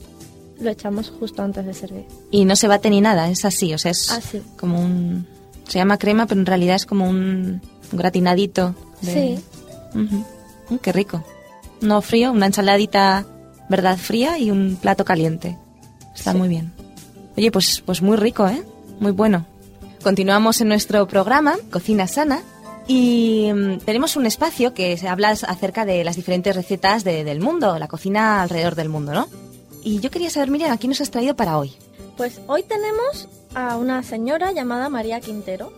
lo 0.59 0.69
echamos 0.69 1.09
justo 1.19 1.41
antes 1.41 1.65
de 1.65 1.73
servir. 1.73 2.05
Y 2.31 2.43
no 2.45 2.55
se 2.55 2.67
bate 2.67 2.89
ni 2.89 2.99
nada, 2.99 3.29
es 3.29 3.45
así, 3.45 3.73
o 3.73 3.77
sea, 3.77 3.91
es 3.91 4.11
Así. 4.11 4.41
como 4.57 4.79
un... 4.81 5.25
Se 5.67 5.77
llama 5.79 5.97
crema, 5.97 6.25
pero 6.25 6.39
en 6.41 6.45
realidad 6.45 6.75
es 6.75 6.85
como 6.85 7.07
un 7.09 7.61
gratinadito. 7.91 8.73
de- 9.01 9.37
Sí. 9.93 9.97
Mm, 9.99 10.75
qué 10.81 10.91
rico. 10.91 11.23
No 11.81 12.01
frío, 12.01 12.31
una 12.31 12.47
ensaladita, 12.47 13.25
¿verdad? 13.69 13.97
Fría 13.97 14.37
y 14.39 14.49
un 14.51 14.77
plato 14.81 15.05
caliente. 15.05 15.57
Está 16.15 16.31
Sí. 16.31 16.37
muy 16.37 16.47
bien. 16.47 16.73
Oye, 17.37 17.51
pues, 17.51 17.81
pues 17.85 18.01
muy 18.01 18.17
rico, 18.17 18.47
¿eh? 18.47 18.63
Muy 18.99 19.11
bueno. 19.11 19.45
Continuamos 20.03 20.59
en 20.61 20.69
nuestro 20.69 21.07
programa, 21.07 21.55
Cocina 21.69 22.07
Sana, 22.07 22.41
Y 22.87 23.51
mm, 23.53 23.79
tenemos 23.79 24.15
un 24.15 24.25
espacio 24.25 24.73
que 24.73 24.95
se 24.97 25.07
habla 25.07 25.29
acerca 25.29 25.85
de 25.85 26.03
las 26.03 26.15
diferentes 26.15 26.55
recetas 26.55 27.03
de- 27.03 27.23
del 27.23 27.41
mundo, 27.41 27.77
la 27.79 27.87
cocina 27.87 28.41
alrededor 28.41 28.75
del 28.75 28.89
mundo, 28.89 29.13
¿no? 29.13 29.27
Y 29.83 29.99
yo 29.99 30.09
quería 30.11 30.29
saber, 30.29 30.49
Miriam, 30.51 30.71
¿a 30.71 30.77
quién 30.77 30.89
nos 30.91 31.01
has 31.01 31.11
traído 31.11 31.35
para 31.35 31.57
hoy? 31.57 31.73
Pues 32.17 32.39
hoy 32.47 32.63
tenemos 32.63 33.27
a 33.53 33.77
una 33.77 34.03
señora 34.03 34.51
llamada 34.51 34.89
María 34.89 35.19
Quintero. 35.21 35.71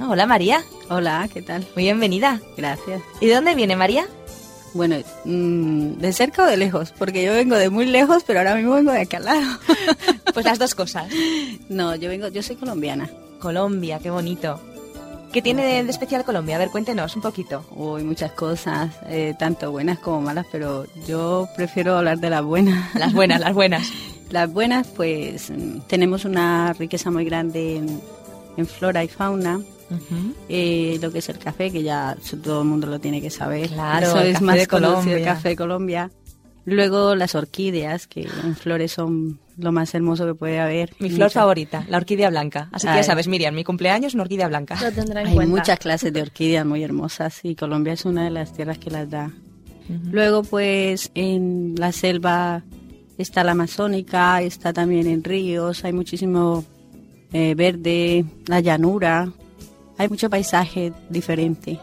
Ah, 0.00 0.08
hola 0.10 0.26
María, 0.26 0.62
Hola, 0.88 1.28
¿qué 1.32 1.42
tal? 1.42 1.66
muy 1.74 1.84
bienvenida. 1.84 2.40
Gracias. 2.56 3.02
¿Y 3.20 3.26
de 3.26 3.34
dónde 3.34 3.54
viene 3.54 3.74
María? 3.76 4.06
Bueno, 4.72 4.96
mm, 5.24 5.94
¿de 5.94 6.12
cerca 6.12 6.44
o 6.44 6.46
de 6.46 6.56
lejos? 6.56 6.92
Porque 6.96 7.24
yo 7.24 7.32
vengo 7.32 7.56
de 7.56 7.70
muy 7.70 7.86
lejos, 7.86 8.22
pero 8.24 8.38
ahora 8.38 8.54
mismo 8.54 8.74
vengo 8.74 8.92
de 8.92 9.00
acá 9.00 9.16
al 9.16 9.24
lado. 9.24 9.58
Pues 10.32 10.46
las 10.46 10.60
dos 10.60 10.76
cosas. 10.76 11.06
no, 11.68 11.96
yo 11.96 12.08
vengo, 12.08 12.28
yo 12.28 12.40
soy 12.40 12.54
colombiana. 12.54 13.10
Colombia, 13.40 13.98
qué 14.00 14.10
bonito. 14.10 14.60
¿Qué 15.32 15.42
tiene 15.42 15.84
de, 15.84 15.90
especial 15.90 16.24
Colombia? 16.24 16.56
A 16.56 16.58
ver, 16.58 16.70
cuéntenos 16.70 17.14
un 17.14 17.22
poquito. 17.22 17.64
Uy, 17.70 18.02
muchas 18.02 18.32
cosas, 18.32 18.90
eh, 19.06 19.34
tanto 19.38 19.70
buenas 19.70 20.00
como 20.00 20.20
malas, 20.20 20.46
pero 20.50 20.86
yo 21.06 21.48
prefiero 21.56 21.96
hablar 21.96 22.18
de 22.18 22.30
las 22.30 22.42
buenas. 22.42 22.94
Las 22.94 23.12
buenas, 23.12 23.40
las 23.40 23.54
buenas. 23.54 23.90
Las 24.30 24.52
buenas, 24.52 24.86
pues 24.86 25.50
mm, 25.50 25.80
tenemos 25.88 26.24
una 26.24 26.72
riqueza 26.74 27.10
muy 27.10 27.24
grande 27.24 27.78
en, 27.78 28.00
en 28.56 28.66
flora 28.68 29.02
y 29.02 29.08
fauna. 29.08 29.60
Eh, 30.48 30.98
lo 31.02 31.10
que 31.10 31.18
es 31.18 31.28
el 31.28 31.38
café, 31.38 31.72
que 31.72 31.82
ya 31.82 32.16
todo 32.42 32.62
el 32.62 32.68
mundo 32.68 32.86
lo 32.86 33.00
tiene 33.00 33.20
que 33.20 33.30
saber. 33.30 33.68
Claro, 33.70 34.06
Eso 34.06 34.20
es 34.20 34.40
más 34.40 34.56
de 34.56 34.68
conocido, 34.68 35.16
el 35.16 35.24
café 35.24 35.50
de 35.50 35.56
Colombia. 35.56 36.12
Luego 36.64 37.16
las 37.16 37.34
orquídeas, 37.34 38.06
que 38.06 38.28
en 38.44 38.54
flores 38.54 38.92
son 38.92 39.40
lo 39.60 39.72
más 39.72 39.94
hermoso 39.94 40.26
que 40.26 40.34
puede 40.34 40.58
haber. 40.60 40.90
Mi 40.98 41.10
flor 41.10 41.30
favorita, 41.30 41.84
la 41.88 41.96
orquídea 41.98 42.30
blanca. 42.30 42.68
Así 42.72 42.86
que 42.86 42.92
Ay. 42.92 42.98
ya 42.98 43.04
sabes, 43.04 43.28
Miriam, 43.28 43.54
mi 43.54 43.64
cumpleaños 43.64 44.08
es 44.08 44.14
una 44.14 44.24
orquídea 44.24 44.48
blanca. 44.48 44.78
Lo 44.82 44.90
tendrá 44.92 45.20
en 45.22 45.28
Hay 45.28 45.34
cuenta. 45.34 45.56
muchas 45.56 45.78
clases 45.78 46.12
de 46.12 46.22
orquídeas 46.22 46.64
muy 46.66 46.82
hermosas 46.82 47.40
y 47.44 47.54
Colombia 47.54 47.92
es 47.92 48.04
una 48.04 48.24
de 48.24 48.30
las 48.30 48.52
tierras 48.52 48.78
que 48.78 48.90
las 48.90 49.08
da. 49.10 49.30
Luego, 50.12 50.44
pues, 50.44 51.10
en 51.14 51.74
la 51.76 51.90
selva 51.90 52.62
está 53.18 53.42
la 53.42 53.52
amazónica, 53.52 54.40
está 54.40 54.72
también 54.72 55.06
en 55.08 55.24
ríos, 55.24 55.84
hay 55.84 55.92
muchísimo 55.92 56.64
eh, 57.32 57.54
verde, 57.56 58.24
la 58.46 58.60
llanura, 58.60 59.32
hay 59.98 60.08
mucho 60.08 60.30
paisaje 60.30 60.92
diferente 61.08 61.78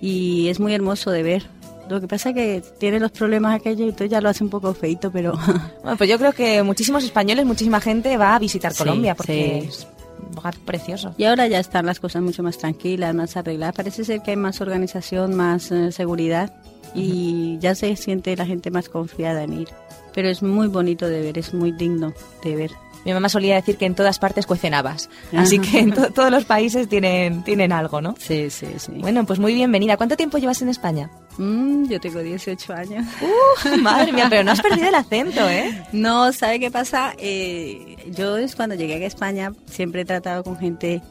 y 0.00 0.48
es 0.48 0.60
muy 0.60 0.74
hermoso 0.74 1.10
de 1.10 1.22
ver. 1.22 1.42
Lo 1.88 2.00
que 2.00 2.08
pasa 2.08 2.30
es 2.30 2.34
que 2.34 2.62
tiene 2.78 2.98
los 2.98 3.10
problemas 3.10 3.54
aquellos 3.54 3.80
y 3.80 3.84
entonces 3.84 4.10
ya 4.10 4.20
lo 4.20 4.28
hace 4.28 4.42
un 4.42 4.50
poco 4.50 4.72
feito, 4.74 5.10
pero 5.10 5.32
Bueno, 5.82 5.96
pues 5.98 6.08
yo 6.08 6.18
creo 6.18 6.32
que 6.32 6.62
muchísimos 6.62 7.04
españoles, 7.04 7.44
muchísima 7.44 7.80
gente 7.80 8.16
va 8.16 8.34
a 8.34 8.38
visitar 8.38 8.72
Sí, 8.72 8.78
Colombia 8.78 9.14
porque 9.14 9.60
sí. 9.62 9.68
es 9.68 9.86
un 10.28 10.34
lugar 10.36 10.54
precioso. 10.64 11.14
Y 11.18 11.24
ahora 11.24 11.46
ya 11.46 11.60
están 11.60 11.84
las 11.86 12.00
cosas 12.00 12.22
mucho 12.22 12.42
más 12.42 12.56
tranquilas, 12.58 13.14
más 13.14 13.36
arregladas. 13.36 13.74
Parece 13.74 14.04
ser 14.04 14.22
que 14.22 14.30
hay 14.30 14.36
más 14.36 14.60
organización, 14.60 15.34
más 15.34 15.70
eh, 15.72 15.92
seguridad 15.92 16.54
y 16.94 17.58
ya 17.58 17.74
se 17.74 17.94
siente 17.96 18.34
la 18.36 18.46
gente 18.46 18.70
más 18.70 18.88
confiada 18.88 19.42
en 19.42 19.52
ir. 19.60 19.68
Pero 20.14 20.28
es 20.28 20.42
muy 20.42 20.68
bonito 20.68 21.06
de 21.08 21.20
ver, 21.20 21.38
es 21.38 21.52
muy 21.52 21.72
digno 21.72 22.14
de 22.44 22.56
ver. 22.56 22.70
Mi 23.04 23.12
mamá 23.12 23.28
solía 23.28 23.54
decir 23.56 23.76
que 23.76 23.86
en 23.86 23.94
todas 23.94 24.18
partes 24.18 24.46
cuecen 24.46 24.72
habas. 24.74 25.10
Así 25.36 25.58
que 25.58 25.80
en 25.80 25.92
to- 25.92 26.10
todos 26.12 26.30
los 26.30 26.44
países 26.44 26.88
tienen, 26.88 27.42
tienen 27.44 27.70
algo, 27.72 28.00
¿no? 28.00 28.14
Sí, 28.18 28.48
sí, 28.50 28.66
sí. 28.78 28.92
Bueno, 28.96 29.24
pues 29.26 29.38
muy 29.38 29.52
bienvenida. 29.54 29.96
¿Cuánto 29.96 30.16
tiempo 30.16 30.38
llevas 30.38 30.62
en 30.62 30.70
España? 30.70 31.10
Mm, 31.36 31.86
yo 31.88 32.00
tengo 32.00 32.20
18 32.20 32.72
años. 32.72 33.06
Uh, 33.20 33.76
madre 33.82 34.12
mía, 34.12 34.26
pero 34.30 34.42
no 34.44 34.52
has 34.52 34.62
perdido 34.62 34.88
el 34.88 34.94
acento, 34.94 35.48
¿eh? 35.48 35.82
No, 35.92 36.32
¿sabe 36.32 36.60
qué 36.60 36.70
pasa? 36.70 37.12
Eh, 37.18 37.96
yo 38.16 38.36
es 38.38 38.56
cuando 38.56 38.74
llegué 38.74 38.94
a 38.94 39.06
España 39.06 39.52
siempre 39.66 40.02
he 40.02 40.04
tratado 40.04 40.42
con 40.44 40.56
gente 40.58 41.02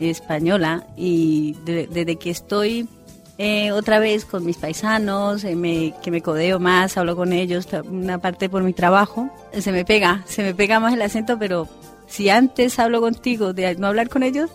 española 0.00 0.86
y 0.96 1.54
de- 1.64 1.86
desde 1.86 2.16
que 2.16 2.30
estoy 2.30 2.88
eh, 3.38 3.72
otra 3.72 3.98
vez 3.98 4.24
con 4.24 4.44
mis 4.44 4.56
paisanos, 4.56 5.44
eh, 5.44 5.54
me- 5.56 5.94
que 6.02 6.10
me 6.10 6.22
codeo 6.22 6.58
más, 6.58 6.96
hablo 6.96 7.16
con 7.16 7.32
ellos, 7.32 7.66
una 7.90 8.18
parte 8.18 8.48
por 8.48 8.62
mi 8.62 8.72
trabajo, 8.72 9.28
eh, 9.52 9.60
se 9.62 9.72
me 9.72 9.84
pega, 9.84 10.22
se 10.26 10.42
me 10.42 10.54
pega 10.54 10.80
más 10.80 10.94
el 10.94 11.02
acento, 11.02 11.38
pero 11.38 11.68
si 12.06 12.28
antes 12.30 12.78
hablo 12.78 13.00
contigo 13.00 13.52
de 13.52 13.74
no 13.76 13.88
hablar 13.88 14.08
con 14.08 14.22
ellos, 14.22 14.50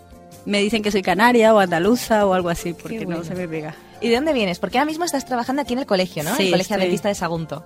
me 0.45 0.59
dicen 0.59 0.81
que 0.81 0.91
soy 0.91 1.03
canaria 1.03 1.53
o 1.53 1.59
andaluza 1.59 2.25
o 2.25 2.33
algo 2.33 2.49
así, 2.49 2.73
porque 2.73 3.05
bueno. 3.05 3.19
no 3.19 3.25
se 3.25 3.35
me 3.35 3.47
pega. 3.47 3.75
¿Y 4.01 4.09
de 4.09 4.15
dónde 4.15 4.33
vienes? 4.33 4.57
Porque 4.57 4.79
ahora 4.79 4.89
mismo 4.89 5.05
estás 5.05 5.25
trabajando 5.25 5.61
aquí 5.61 5.73
en 5.73 5.79
el 5.79 5.85
colegio, 5.85 6.23
¿no? 6.23 6.35
Sí, 6.35 6.45
el 6.45 6.51
Colegio 6.51 6.73
estoy- 6.75 6.81
Adventista 6.81 7.09
de 7.09 7.15
Sagunto. 7.15 7.63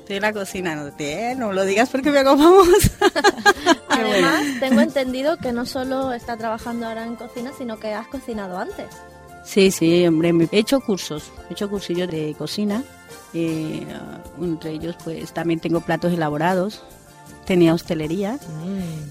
Estoy 0.00 0.16
en 0.16 0.22
la 0.22 0.32
cocina, 0.32 0.74
no, 0.76 0.90
te- 0.92 1.34
no 1.34 1.52
lo 1.52 1.64
digas 1.64 1.90
porque 1.90 2.10
me 2.10 2.18
acabamos. 2.20 2.66
Además, 3.88 4.42
tengo 4.60 4.80
entendido 4.80 5.36
que 5.36 5.52
no 5.52 5.66
solo 5.66 6.12
está 6.12 6.36
trabajando 6.36 6.86
ahora 6.86 7.04
en 7.04 7.16
cocina, 7.16 7.52
sino 7.56 7.78
que 7.78 7.92
has 7.92 8.06
cocinado 8.08 8.58
antes. 8.58 8.86
Sí, 9.44 9.70
sí, 9.70 10.06
hombre, 10.06 10.32
me- 10.32 10.48
he 10.52 10.58
hecho 10.58 10.80
cursos, 10.80 11.30
he 11.48 11.52
hecho 11.52 11.68
cursillos 11.68 12.08
de 12.10 12.34
cocina, 12.36 12.82
eh, 13.34 13.86
entre 14.40 14.72
ellos 14.72 14.96
pues 15.04 15.32
también 15.32 15.60
tengo 15.60 15.80
platos 15.80 16.12
elaborados, 16.12 16.82
tenía 17.44 17.74
hostelería, 17.74 18.38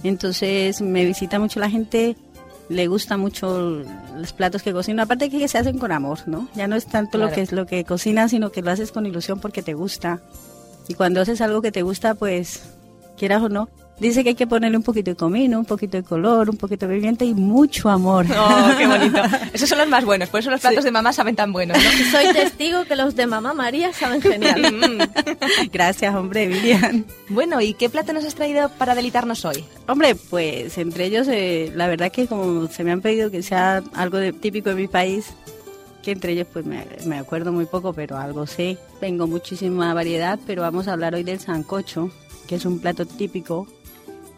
entonces 0.03 0.81
me 0.81 1.05
visita 1.05 1.37
mucho 1.39 1.59
la 1.59 1.69
gente, 1.69 2.15
le 2.69 2.87
gusta 2.87 3.15
mucho 3.17 3.83
los 4.17 4.33
platos 4.33 4.63
que 4.63 4.73
cocino, 4.73 5.03
aparte 5.03 5.29
que 5.29 5.47
se 5.47 5.57
hacen 5.57 5.77
con 5.77 5.91
amor, 5.91 6.19
¿no? 6.27 6.47
Ya 6.55 6.67
no 6.67 6.75
es 6.75 6.85
tanto 6.87 7.17
lo 7.17 7.25
que 7.35 7.41
es 7.41 7.51
lo 7.51 7.65
que 7.67 7.83
cocinas, 7.85 8.31
sino 8.31 8.51
que 8.51 8.61
lo 8.61 8.71
haces 8.71 8.91
con 8.91 9.05
ilusión 9.05 9.39
porque 9.39 9.61
te 9.61 9.73
gusta. 9.75 10.21
Y 10.87 10.95
cuando 10.95 11.21
haces 11.21 11.41
algo 11.41 11.61
que 11.61 11.71
te 11.71 11.81
gusta, 11.83 12.15
pues 12.15 12.63
quieras 13.17 13.43
o 13.43 13.49
no, 13.49 13.69
dice 14.09 14.23
que 14.23 14.29
hay 14.29 14.35
que 14.35 14.47
ponerle 14.47 14.77
un 14.77 14.83
poquito 14.83 15.11
de 15.11 15.15
comino, 15.17 15.57
un 15.59 15.65
poquito 15.65 15.97
de 15.97 16.03
color, 16.03 16.49
un 16.49 16.57
poquito 16.57 16.87
de 16.87 16.95
pimienta 16.95 17.25
y 17.25 17.33
mucho 17.33 17.89
amor. 17.89 18.25
Oh, 18.37 18.71
qué 18.77 18.85
bonito. 18.87 19.21
Esos 19.53 19.67
son 19.69 19.79
los 19.79 19.87
más 19.87 20.05
buenos, 20.05 20.29
por 20.29 20.39
eso 20.39 20.49
los 20.51 20.61
platos 20.61 20.83
de 20.83 20.91
mamá 20.91 21.11
saben 21.13 21.35
tan 21.35 21.51
buenos, 21.51 21.77
¿no? 21.77 21.83
Soy 22.11 22.33
testigo 22.33 22.85
que 22.85 22.95
los 22.95 23.15
de 23.15 23.25
mamá 23.27 23.53
María 23.53 23.91
saben 23.93 24.21
genial. 24.21 25.09
Gracias, 25.71 26.13
hombre, 26.15 26.47
Vivian. 26.47 27.05
Bueno, 27.29 27.61
¿y 27.61 27.73
qué 27.73 27.89
plato 27.89 28.13
nos 28.13 28.25
has 28.25 28.35
traído 28.35 28.69
para 28.77 28.95
deleitarnos 28.95 29.43
hoy? 29.45 29.63
Hombre, 29.87 30.15
pues 30.15 30.77
entre 30.77 31.05
ellos, 31.05 31.27
eh, 31.29 31.71
la 31.75 31.87
verdad 31.87 32.11
que 32.11 32.27
como 32.27 32.67
se 32.67 32.83
me 32.83 32.91
han 32.91 33.01
pedido 33.01 33.31
que 33.31 33.41
sea 33.43 33.83
algo 33.95 34.17
de- 34.17 34.33
típico 34.33 34.69
de 34.69 34.75
mi 34.75 34.87
país, 34.87 35.33
que 36.03 36.11
entre 36.11 36.33
ellos 36.33 36.47
pues 36.51 36.65
me, 36.65 36.85
me 37.05 37.17
acuerdo 37.17 37.51
muy 37.51 37.65
poco, 37.65 37.93
pero 37.93 38.17
algo 38.17 38.45
sé. 38.45 38.77
Tengo 38.99 39.25
muchísima 39.27 39.93
variedad, 39.93 40.37
pero 40.45 40.61
vamos 40.61 40.87
a 40.87 40.93
hablar 40.93 41.15
hoy 41.15 41.23
del 41.23 41.39
sancocho, 41.39 42.11
que 42.47 42.55
es 42.55 42.65
un 42.65 42.79
plato 42.79 43.05
típico 43.05 43.67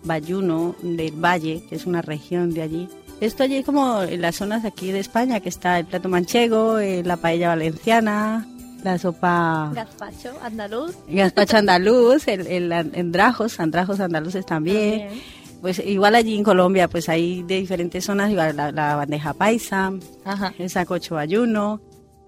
bayuno 0.05 0.75
del 0.81 1.11
Valle, 1.13 1.63
que 1.67 1.75
es 1.75 1.85
una 1.85 2.01
región 2.01 2.53
de 2.53 2.61
allí. 2.61 2.89
Esto 3.21 3.43
allí 3.43 3.57
es 3.57 3.65
como 3.65 4.01
en 4.03 4.21
las 4.21 4.35
zonas 4.35 4.65
aquí 4.65 4.91
de 4.91 4.99
España, 4.99 5.39
que 5.39 5.49
está 5.49 5.79
el 5.79 5.85
plato 5.85 6.09
manchego, 6.09 6.79
eh, 6.79 7.03
la 7.03 7.17
paella 7.17 7.49
valenciana, 7.49 8.47
la 8.83 8.97
sopa... 8.97 9.71
Gazpacho, 9.73 10.33
andaluz. 10.41 10.95
Gazpacho 11.07 11.57
andaluz, 11.57 12.27
el, 12.27 12.45
el 12.47 12.71
andrajos, 12.71 13.59
andrajos 13.59 13.99
andaluces 13.99 14.45
también. 14.45 14.99
También. 14.99 15.21
Pues 15.61 15.79
igual 15.79 16.13
allí 16.13 16.35
en 16.35 16.43
Colombia, 16.43 16.87
pues 16.87 17.09
hay 17.09 17.41
de 17.43 17.55
diferentes 17.55 18.05
zonas, 18.05 18.29
igual 18.29 18.55
la, 18.55 18.71
la 18.71 18.95
bandeja 18.97 19.33
paisa, 19.33 19.91
Ajá. 20.23 20.53
el 20.59 20.69
sacocho 20.69 21.17
ayuno, 21.17 21.81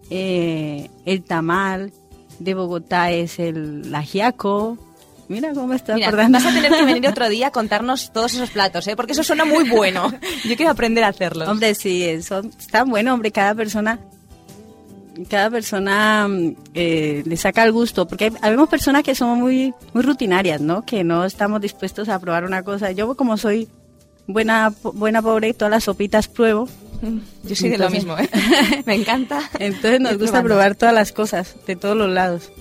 eh, 0.10 0.90
el 1.06 1.24
tamal, 1.24 1.92
de 2.40 2.54
Bogotá 2.54 3.12
es 3.12 3.40
el 3.40 3.94
ajiaco. 3.94 4.78
Mira 5.30 5.54
cómo 5.54 5.68
me 5.68 5.82
Mira, 5.96 6.08
acordando. 6.08 6.38
vas 6.38 6.46
a 6.46 6.54
tener 6.54 6.72
que 6.72 6.86
venir 6.86 7.08
otro 7.08 7.28
día 7.28 7.48
a 7.48 7.52
contarnos 7.52 8.12
todos 8.14 8.34
esos 8.34 8.50
platos, 8.50 8.88
¿eh? 8.88 8.96
Porque 8.96 9.12
eso 9.12 9.24
suena 9.24 9.46
muy 9.46 9.70
bueno. 9.70 10.12
Yo 10.46 10.56
quiero 10.56 10.72
aprender 10.72 11.04
a 11.04 11.10
hacerlos. 11.10 11.50
Hombre, 11.50 11.76
sí, 11.76 12.22
son, 12.22 12.52
están 12.58 12.90
buenos, 12.90 13.14
hombre, 13.14 13.32
cada 13.32 13.54
persona, 13.54 14.00
cada 15.30 15.50
persona 15.50 16.28
mm, 16.28 16.56
eh, 16.74 17.24
le 17.26 17.38
saca 17.38 17.64
el 17.64 17.72
gusto, 17.74 18.08
porque 18.08 18.32
habemos 18.42 18.70
personas 18.70 19.04
que 19.04 19.16
somos 19.16 19.38
muy, 19.38 19.74
muy 19.94 20.04
rutinarias, 20.04 20.62
¿no? 20.62 20.86
Que 20.86 21.04
no 21.04 21.26
estamos 21.26 21.60
dispuestos 21.60 22.08
a 22.08 22.20
probar 22.20 22.46
una 22.46 22.64
cosa. 22.64 22.92
Yo 22.92 23.14
como 23.16 23.38
soy 23.38 23.68
buena, 24.28 24.74
buena 24.82 25.22
pobre, 25.22 25.54
todas 25.54 25.72
las 25.72 25.84
sopitas 25.84 26.28
pruebo. 26.28 26.70
Yo 27.44 27.56
soy 27.56 27.70
de 27.70 27.78
lo 27.78 27.90
mismo, 27.90 28.18
¿eh? 28.18 28.30
Me 28.86 28.96
encanta. 28.96 29.42
Entonces 29.60 30.00
nos 30.00 30.14
gusta 30.14 30.42
probando. 30.42 30.48
probar 30.48 30.76
todas 30.76 30.96
las 30.96 31.12
cosas, 31.12 31.56
de 31.68 31.76
todos 31.76 31.98
los 31.98 32.10
lados. 32.10 32.52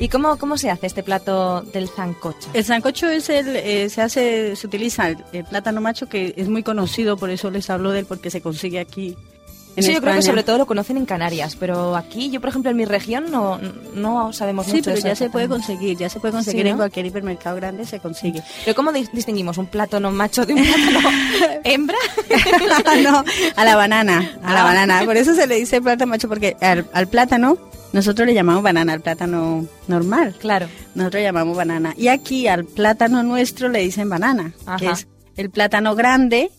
¿Y 0.00 0.08
cómo, 0.08 0.36
cómo 0.38 0.56
se 0.56 0.70
hace 0.70 0.86
este 0.86 1.02
plato 1.02 1.62
del 1.62 1.88
zancocho? 1.88 2.48
El 2.52 2.64
sancocho 2.64 3.08
es 3.08 3.28
el, 3.30 3.56
eh, 3.56 3.88
se 3.90 4.00
hace, 4.02 4.54
se 4.56 4.66
utiliza 4.66 5.08
el, 5.08 5.18
el 5.32 5.44
plátano 5.44 5.80
macho 5.80 6.08
que 6.08 6.34
es 6.36 6.48
muy 6.48 6.62
conocido, 6.62 7.16
por 7.16 7.30
eso 7.30 7.50
les 7.50 7.68
hablo 7.70 7.90
de 7.90 8.00
él 8.00 8.06
porque 8.06 8.30
se 8.30 8.40
consigue 8.40 8.78
aquí. 8.78 9.16
En 9.76 9.84
Eso 9.84 9.92
yo 9.92 10.00
creo 10.00 10.14
que 10.14 10.22
sobre 10.22 10.42
todo 10.42 10.58
lo 10.58 10.66
conocen 10.66 10.96
en 10.96 11.06
Canarias, 11.06 11.54
pero 11.54 11.94
aquí, 11.94 12.30
yo 12.30 12.40
por 12.40 12.48
ejemplo 12.50 12.68
en 12.72 12.76
mi 12.76 12.84
región 12.84 13.30
no, 13.30 13.60
no 13.94 14.32
sabemos 14.32 14.66
Sí, 14.66 14.72
mucho 14.72 14.84
pero 14.86 14.94
de 14.94 14.98
eso 14.98 15.08
ya 15.08 15.14
se 15.14 15.30
puede 15.30 15.46
conseguir, 15.48 15.96
ya 15.96 16.08
se 16.08 16.18
puede 16.18 16.32
conseguir 16.32 16.62
Sí, 16.62 16.64
¿no? 16.64 16.70
en 16.70 16.76
cualquier 16.78 17.06
hipermercado 17.06 17.54
grande, 17.56 17.84
se 17.86 18.00
consigue. 18.00 18.42
Pero 18.64 18.74
¿cómo 18.74 18.90
dis- 18.90 19.10
distinguimos 19.12 19.56
un 19.56 19.66
plátano 19.66 20.10
macho 20.10 20.44
de 20.46 20.54
un 20.54 20.64
plátano 20.64 21.08
hembra? 21.64 21.96
no, 23.02 23.24
a 23.54 23.64
la 23.64 23.76
banana, 23.76 24.38
a 24.42 24.52
la 24.54 24.60
Ah. 24.62 24.64
banana. 24.64 25.02
Por 25.04 25.16
eso 25.16 25.34
se 25.34 25.46
le 25.46 25.56
dice 25.56 25.80
plátano 25.80 26.10
macho, 26.10 26.28
porque 26.28 26.56
al, 26.60 26.86
al 26.92 27.06
plátano 27.06 27.56
nosotros 27.92 28.26
le 28.26 28.34
llamamos 28.34 28.62
banana, 28.62 28.92
al 28.92 29.00
plátano 29.00 29.66
normal. 29.86 30.34
Claro. 30.38 30.68
Nosotros 30.94 31.20
le 31.20 31.24
llamamos 31.26 31.56
banana. 31.56 31.94
Y 31.96 32.08
aquí 32.08 32.46
al 32.48 32.64
plátano 32.64 33.22
nuestro 33.22 33.68
le 33.68 33.80
dicen 33.80 34.08
banana, 34.08 34.52
que 34.78 34.86
Ajá. 34.86 34.92
es 34.92 35.08
el 35.36 35.50
plátano 35.50 35.94
grande, 35.94 36.50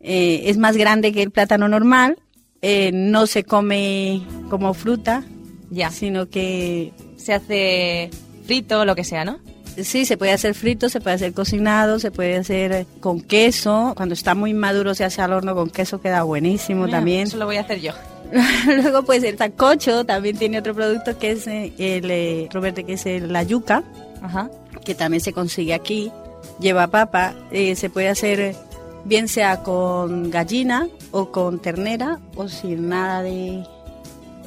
eh, 0.00 0.42
es 0.46 0.56
más 0.58 0.76
grande 0.76 1.12
que 1.12 1.22
el 1.22 1.30
plátano 1.30 1.68
normal 1.68 2.16
eh, 2.62 2.90
no 2.92 3.26
se 3.26 3.42
come 3.44 4.22
como 4.50 4.74
fruta, 4.74 5.24
Ya. 5.70 5.90
sino 5.90 6.28
que 6.28 6.92
Se 7.16 7.32
hace 7.34 8.10
frito, 8.46 8.84
lo 8.84 8.94
que 8.94 9.04
sea, 9.04 9.24
¿no? 9.24 9.38
sí, 9.82 10.04
se 10.04 10.16
puede 10.18 10.32
hacer 10.32 10.54
frito, 10.54 10.88
se 10.90 11.00
puede 11.00 11.16
hacer 11.16 11.32
cocinado, 11.32 11.98
se 12.00 12.10
puede 12.10 12.36
hacer 12.36 12.86
con 13.00 13.20
queso. 13.20 13.94
Cuando 13.96 14.14
está 14.14 14.34
muy 14.34 14.52
maduro 14.52 14.94
se 14.94 15.04
hace 15.04 15.22
al 15.22 15.32
horno 15.32 15.54
con 15.54 15.70
queso, 15.70 16.00
queda 16.02 16.22
buenísimo 16.22 16.84
Mira, 16.84 16.98
también. 16.98 17.22
Eso 17.28 17.36
lo 17.38 17.46
voy 17.46 17.56
a 17.56 17.60
hacer 17.62 17.80
yo. 17.80 17.92
Luego 18.66 19.02
pues 19.04 19.22
el 19.24 19.36
tacocho 19.36 20.04
también 20.04 20.36
tiene 20.36 20.58
otro 20.58 20.74
producto 20.74 21.18
que 21.18 21.32
es 21.32 21.46
eh, 21.46 21.72
el, 21.78 22.10
eh, 22.10 22.48
Roberto, 22.52 22.84
que 22.84 22.94
es 22.94 23.06
el- 23.06 23.32
la 23.32 23.42
yuca, 23.42 23.82
Ajá. 24.22 24.50
que 24.84 24.94
también 24.94 25.20
se 25.20 25.32
consigue 25.32 25.74
aquí. 25.74 26.10
Lleva 26.60 26.86
papa, 26.88 27.34
eh, 27.50 27.74
se 27.76 27.90
puede 27.90 28.08
hacer 28.08 28.54
bien 29.04 29.28
sea 29.28 29.62
con 29.62 30.30
gallina 30.30 30.88
o 31.10 31.30
con 31.32 31.58
ternera 31.58 32.18
o 32.36 32.48
sin 32.48 32.88
nada 32.90 33.22
de, 33.22 33.64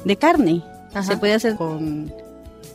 de 0.04 0.16
carne. 0.16 0.62
Ajá. 0.92 1.02
Se 1.02 1.16
puede 1.16 1.34
hacer 1.34 1.56
con 1.56 2.12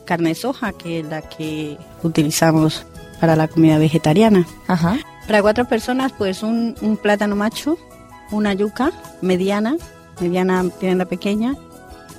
carne 0.04 0.30
de 0.30 0.34
soja, 0.34 0.72
que 0.72 1.00
es 1.00 1.06
la 1.06 1.22
que 1.22 1.78
utilizamos 2.02 2.84
para 3.20 3.34
la 3.36 3.48
comida 3.48 3.78
vegetariana. 3.78 4.46
Ajá. 4.66 4.98
Para 5.26 5.40
cuatro 5.42 5.64
personas, 5.66 6.12
pues 6.16 6.42
un, 6.42 6.74
un 6.82 6.96
plátano 6.96 7.34
macho, 7.36 7.78
una 8.30 8.52
yuca 8.52 8.92
mediana, 9.22 9.76
mediana, 10.20 10.62
mediana 10.62 11.04
pequeña, 11.04 11.56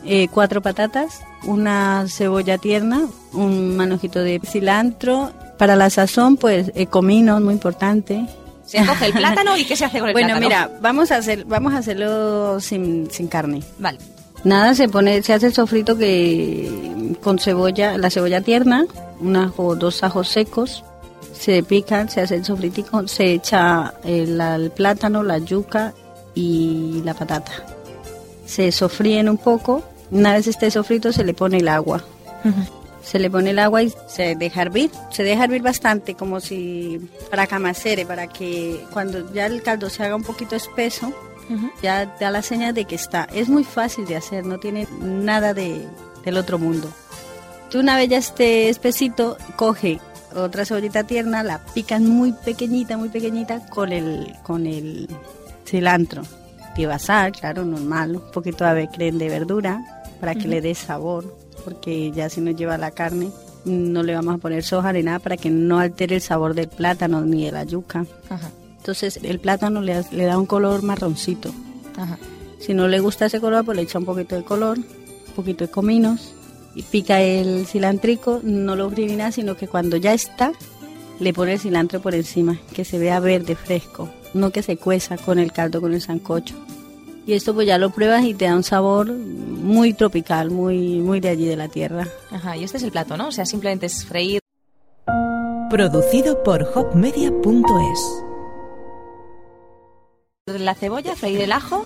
eh, 0.06 0.28
cuatro 0.32 0.62
patatas, 0.62 1.22
una 1.46 2.06
cebolla 2.08 2.58
tierna, 2.58 3.08
un 3.34 3.76
manojito 3.78 4.20
de 4.20 4.40
cilantro. 4.46 5.32
Para 5.58 5.76
la 5.76 5.90
sazón, 5.92 6.38
pues 6.38 6.72
eh, 6.74 6.88
comino, 6.88 7.40
muy 7.40 7.54
importante. 7.54 8.26
Se 8.66 8.84
coge 8.86 9.08
el 9.08 9.14
plátano 9.18 9.56
y 9.58 9.66
¿qué 9.66 9.76
se 9.76 9.86
hace 9.86 10.00
con 10.00 10.08
el 10.10 10.14
Bueno, 10.14 10.30
plátano? 10.30 10.48
mira, 10.48 10.72
vamos 10.82 11.12
a 11.12 11.18
hacer, 11.18 11.46
vamos 11.46 11.74
a 11.74 11.78
hacerlo 11.78 12.60
sin, 12.60 13.10
sin 13.12 13.28
carne. 13.28 13.62
Vale. 13.78 14.00
Nada, 14.44 14.74
se 14.74 14.90
pone, 14.90 15.22
se 15.22 15.34
hace 15.34 15.48
el 15.48 15.54
sofrito 15.54 15.96
que 15.98 17.16
con 17.22 17.38
cebolla, 17.38 17.96
la 18.00 18.10
cebolla 18.10 18.42
tierna, 18.42 18.86
un 19.20 19.36
ajo, 19.36 19.76
dos 19.76 20.02
ajos 20.04 20.30
secos, 20.30 20.84
se 21.32 21.62
pican, 21.62 22.10
se 22.10 22.22
hace 22.22 22.38
el 22.38 22.46
sofritico, 22.46 23.08
se 23.08 23.34
echa 23.34 23.94
el, 24.04 24.42
el 24.42 24.72
plátano, 24.72 25.22
la 25.22 25.38
yuca 25.38 25.94
y 26.34 27.04
la 27.06 27.14
patata. 27.14 27.52
Se 28.52 28.70
sofríen 28.74 29.30
un 29.30 29.38
poco, 29.38 29.82
una 30.12 30.34
vez 30.34 30.46
esté 30.46 30.70
sofrito 30.72 31.14
se 31.14 31.24
le 31.24 31.34
pone 31.34 31.60
el 31.60 31.70
agua. 31.70 32.04
Se 33.02 33.18
le 33.18 33.30
pone 33.30 33.52
el 33.52 33.60
agua 33.60 33.82
y 33.82 33.94
se 34.08 34.36
deja 34.36 34.64
hervir. 34.64 34.92
Se 35.10 35.24
deja 35.24 35.46
hervir 35.46 35.62
bastante, 35.62 36.16
como 36.16 36.42
si 36.42 37.00
para 37.30 37.48
camacere, 37.48 38.06
para 38.06 38.28
que 38.28 38.84
cuando 38.92 39.34
ya 39.34 39.46
el 39.46 39.64
caldo 39.64 39.90
se 39.90 40.04
haga 40.04 40.18
un 40.18 40.24
poquito 40.24 40.58
espeso, 40.58 41.14
ya 41.82 42.06
da 42.20 42.30
la 42.30 42.42
señal 42.42 42.74
de 42.74 42.84
que 42.84 42.96
está. 42.96 43.26
Es 43.34 43.48
muy 43.48 43.64
fácil 43.64 44.06
de 44.06 44.18
hacer, 44.18 44.46
no 44.46 44.60
tiene 44.60 44.86
nada 45.00 45.54
de, 45.54 45.88
del 46.26 46.36
otro 46.36 46.60
mundo. 46.60 46.92
Tú 47.70 47.80
una 47.80 47.96
vez 47.96 48.10
ya 48.10 48.18
esté 48.18 48.68
espesito, 48.68 49.38
coge 49.56 50.02
otra 50.36 50.66
cebollita 50.66 51.06
tierna, 51.06 51.42
la 51.42 51.60
pican 51.74 52.06
muy 52.06 52.34
pequeñita, 52.34 52.98
muy 52.98 53.08
pequeñita 53.08 53.66
con 53.68 53.94
el, 53.94 54.36
con 54.44 54.68
el 54.68 55.08
cilantro. 55.66 56.24
Lleva 56.76 57.00
sal, 57.00 57.32
claro, 57.32 57.66
normal, 57.66 58.16
un 58.16 58.32
poquito 58.32 58.66
de 58.66 58.88
creen 58.88 59.18
de 59.18 59.30
verdura 59.30 59.84
para 60.20 60.36
que 60.36 60.48
le 60.48 60.62
dé 60.62 60.74
sabor, 60.74 61.36
porque 61.64 62.12
ya 62.12 62.30
si 62.30 62.42
no 62.42 62.52
lleva 62.52 62.78
la 62.78 62.92
carne 62.92 63.32
no 63.66 64.04
le 64.04 64.16
vamos 64.16 64.36
a 64.36 64.38
poner 64.38 64.64
soja 64.64 64.94
ni 64.94 65.04
nada 65.04 65.20
para 65.20 65.38
que 65.38 65.50
no 65.50 65.80
altere 65.80 66.16
el 66.16 66.22
sabor 66.22 66.54
del 66.54 66.68
plátano 66.68 67.22
ni 67.22 67.46
de 67.46 67.52
la 67.52 67.64
yuca. 67.64 68.06
Ajá. 68.30 68.50
Entonces 68.78 69.20
el 69.22 69.40
plátano 69.40 69.82
le, 69.82 70.04
le 70.12 70.26
da 70.26 70.38
un 70.40 70.46
color 70.46 70.82
marroncito. 70.82 71.54
Ajá. 71.98 72.18
Si 72.60 72.74
no 72.74 72.88
le 72.88 73.00
gusta 73.00 73.26
ese 73.26 73.40
color, 73.40 73.66
pues 73.66 73.76
le 73.76 73.84
echa 73.84 74.00
un 74.00 74.06
poquito 74.06 74.36
de 74.36 74.44
color, 74.44 74.78
un 74.78 75.34
poquito 75.36 75.66
de 75.66 75.72
cominos 75.72 76.34
y 76.74 76.84
pica 76.84 77.22
el 77.22 77.66
cilantrico, 77.66 78.40
no 78.44 78.76
lo 78.76 78.90
nada, 78.90 79.32
sino 79.32 79.58
que 79.58 79.68
cuando 79.68 79.98
ya 79.98 80.14
está, 80.14 80.54
le 81.22 81.34
pone 81.34 81.54
el 81.54 81.60
cilantro 81.60 82.02
por 82.02 82.16
encima, 82.16 82.58
que 82.74 82.84
se 82.84 82.98
vea 82.98 83.20
verde, 83.20 83.56
fresco, 83.56 84.10
no 84.34 84.52
que 84.52 84.64
se 84.64 84.78
cueza 84.78 85.18
con 85.18 85.38
el 85.38 85.52
caldo, 85.52 85.80
con 85.80 85.94
el 85.94 86.02
sancocho. 86.02 86.56
Y 87.28 87.34
esto 87.34 87.54
pues 87.54 87.68
ya 87.68 87.78
lo 87.78 87.92
pruebas 87.92 88.26
y 88.26 88.34
te 88.34 88.46
da 88.46 88.56
un 88.56 88.64
sabor 88.64 89.12
muy 89.12 89.94
tropical, 89.94 90.50
muy, 90.50 91.00
muy 91.00 91.20
de 91.20 91.30
allí 91.30 91.46
de 91.46 91.56
la 91.56 91.68
tierra. 91.68 92.08
Ajá. 92.32 92.58
Y 92.58 92.64
este 92.64 92.78
es 92.78 92.84
el 92.84 92.92
plato, 92.92 93.18
¿no? 93.18 93.28
O 93.28 93.32
sea, 93.32 93.46
simplemente 93.46 93.86
es 93.86 94.04
freír. 94.04 94.40
Producido 95.70 96.42
por 96.44 96.64
hopmedia.es. 96.74 98.24
la 100.48 100.74
cebolla, 100.74 101.16
freír 101.16 101.42
el 101.42 101.52
ajo, 101.52 101.86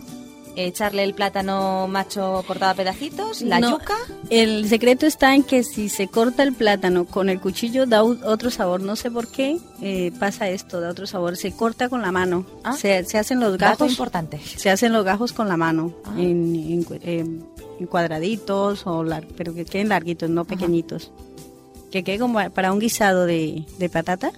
echarle 0.55 1.03
el 1.03 1.13
plátano 1.13 1.87
macho 1.87 2.43
cortado 2.47 2.71
a 2.71 2.75
pedacitos, 2.75 3.41
la 3.41 3.59
No, 3.59 3.71
yuca. 3.79 3.95
El 4.29 4.67
secreto 4.69 5.05
está 5.05 5.35
en 5.35 5.43
que 5.43 5.63
si 5.63 5.89
se 5.89 6.07
corta 6.07 6.43
el 6.43 6.53
plátano 6.53 7.05
con 7.05 7.29
el 7.29 7.39
cuchillo 7.39 7.85
da 7.85 8.03
otro 8.03 8.49
sabor. 8.51 8.81
No 8.81 8.95
sé 8.95 9.11
por 9.11 9.27
qué 9.27 9.57
eh, 9.81 10.11
pasa 10.19 10.49
esto, 10.49 10.81
da 10.81 10.89
otro 10.89 11.07
sabor. 11.07 11.37
Se 11.37 11.51
corta 11.51 11.89
con 11.89 12.01
la 12.01 12.11
mano. 12.11 12.45
Ah. 12.63 12.73
Se, 12.73 13.03
se 13.05 13.17
hacen 13.17 13.39
los 13.39 13.57
gajos. 13.57 13.97
Se 14.55 14.69
hacen 14.69 14.93
los 14.93 15.03
gajos 15.05 15.33
con 15.33 15.47
la 15.47 15.57
mano, 15.57 15.93
Ah. 16.05 16.13
en, 16.17 16.85
en- 17.03 17.45
en 17.79 17.87
cuadraditos, 17.87 18.87
o 18.87 19.03
lar- 19.03 19.27
pero 19.35 19.53
que 19.53 19.65
queden 19.65 19.89
larguitos, 19.89 20.29
no 20.29 20.45
pequeñitos. 20.45 21.11
Que 21.91 22.03
quede 22.03 22.19
como 22.19 22.39
para 22.51 22.73
un 22.73 22.79
guisado 22.79 23.25
de, 23.25 23.63
de 23.77 23.89
patata, 23.89 24.31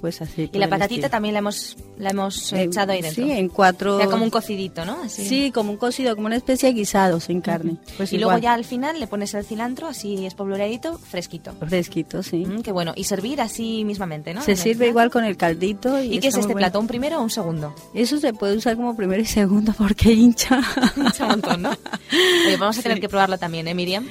pues 0.00 0.22
así. 0.22 0.48
Y 0.52 0.58
la 0.58 0.68
patatita 0.68 1.08
también 1.08 1.32
la 1.32 1.40
hemos, 1.40 1.76
la 1.98 2.10
hemos 2.10 2.52
Eh, 2.52 2.62
echado 2.64 2.92
ahí 2.92 3.02
dentro. 3.02 3.24
Sí, 3.24 3.32
en 3.32 3.48
cuatro. 3.48 3.96
O 3.96 3.98
sea, 3.98 4.06
como 4.08 4.22
un 4.22 4.30
cocidito, 4.30 4.84
¿no? 4.84 5.02
Así. 5.02 5.26
Sí, 5.26 5.50
como 5.50 5.72
un 5.72 5.78
cocido, 5.78 6.14
como 6.14 6.26
una 6.26 6.36
especie 6.36 6.68
de 6.68 6.74
guisado 6.74 7.18
sin 7.18 7.40
carne. 7.40 7.76
Pues 7.96 8.12
y 8.12 8.18
luego 8.18 8.38
ya 8.38 8.52
al 8.52 8.64
final 8.64 9.00
le 9.00 9.06
pones 9.08 9.34
el 9.34 9.44
cilantro 9.44 9.88
así 9.88 10.24
espolvoreadito, 10.26 10.96
fresquito. 10.98 11.54
Fresquito, 11.68 12.22
sí. 12.22 12.44
Mm, 12.46 12.60
qué 12.62 12.70
bueno. 12.70 12.92
Y 12.94 13.04
servir 13.04 13.40
así 13.40 13.84
mismamente, 13.84 14.32
¿no? 14.32 14.42
Se 14.42 14.52
En 14.52 14.56
sirve 14.58 14.86
igual 14.88 15.10
con 15.10 15.24
el 15.24 15.36
caldito. 15.36 16.00
¿Y, 16.00 16.14
¿Y 16.14 16.20
qué 16.20 16.28
es 16.28 16.34
este 16.34 16.46
bueno. 16.52 16.58
plato? 16.58 16.78
¿Un 16.78 16.86
primero 16.86 17.18
o 17.18 17.22
un 17.22 17.30
segundo? 17.30 17.74
Eso 17.94 18.18
se 18.18 18.32
puede 18.32 18.56
usar 18.56 18.76
como 18.76 18.94
primero 18.96 19.20
y 19.22 19.26
segundo 19.26 19.72
porque 19.76 20.12
hincha. 20.12 20.60
Un 20.96 21.28
montón, 21.28 21.62
¿no? 21.62 21.70
Oye, 22.46 22.56
vamos 22.58 22.78
a 22.78 22.82
tener 22.82 23.00
que 23.00 23.08
probarlo 23.08 23.38
también, 23.38 23.66
¿eh, 23.66 23.74
Miriam? 23.74 24.06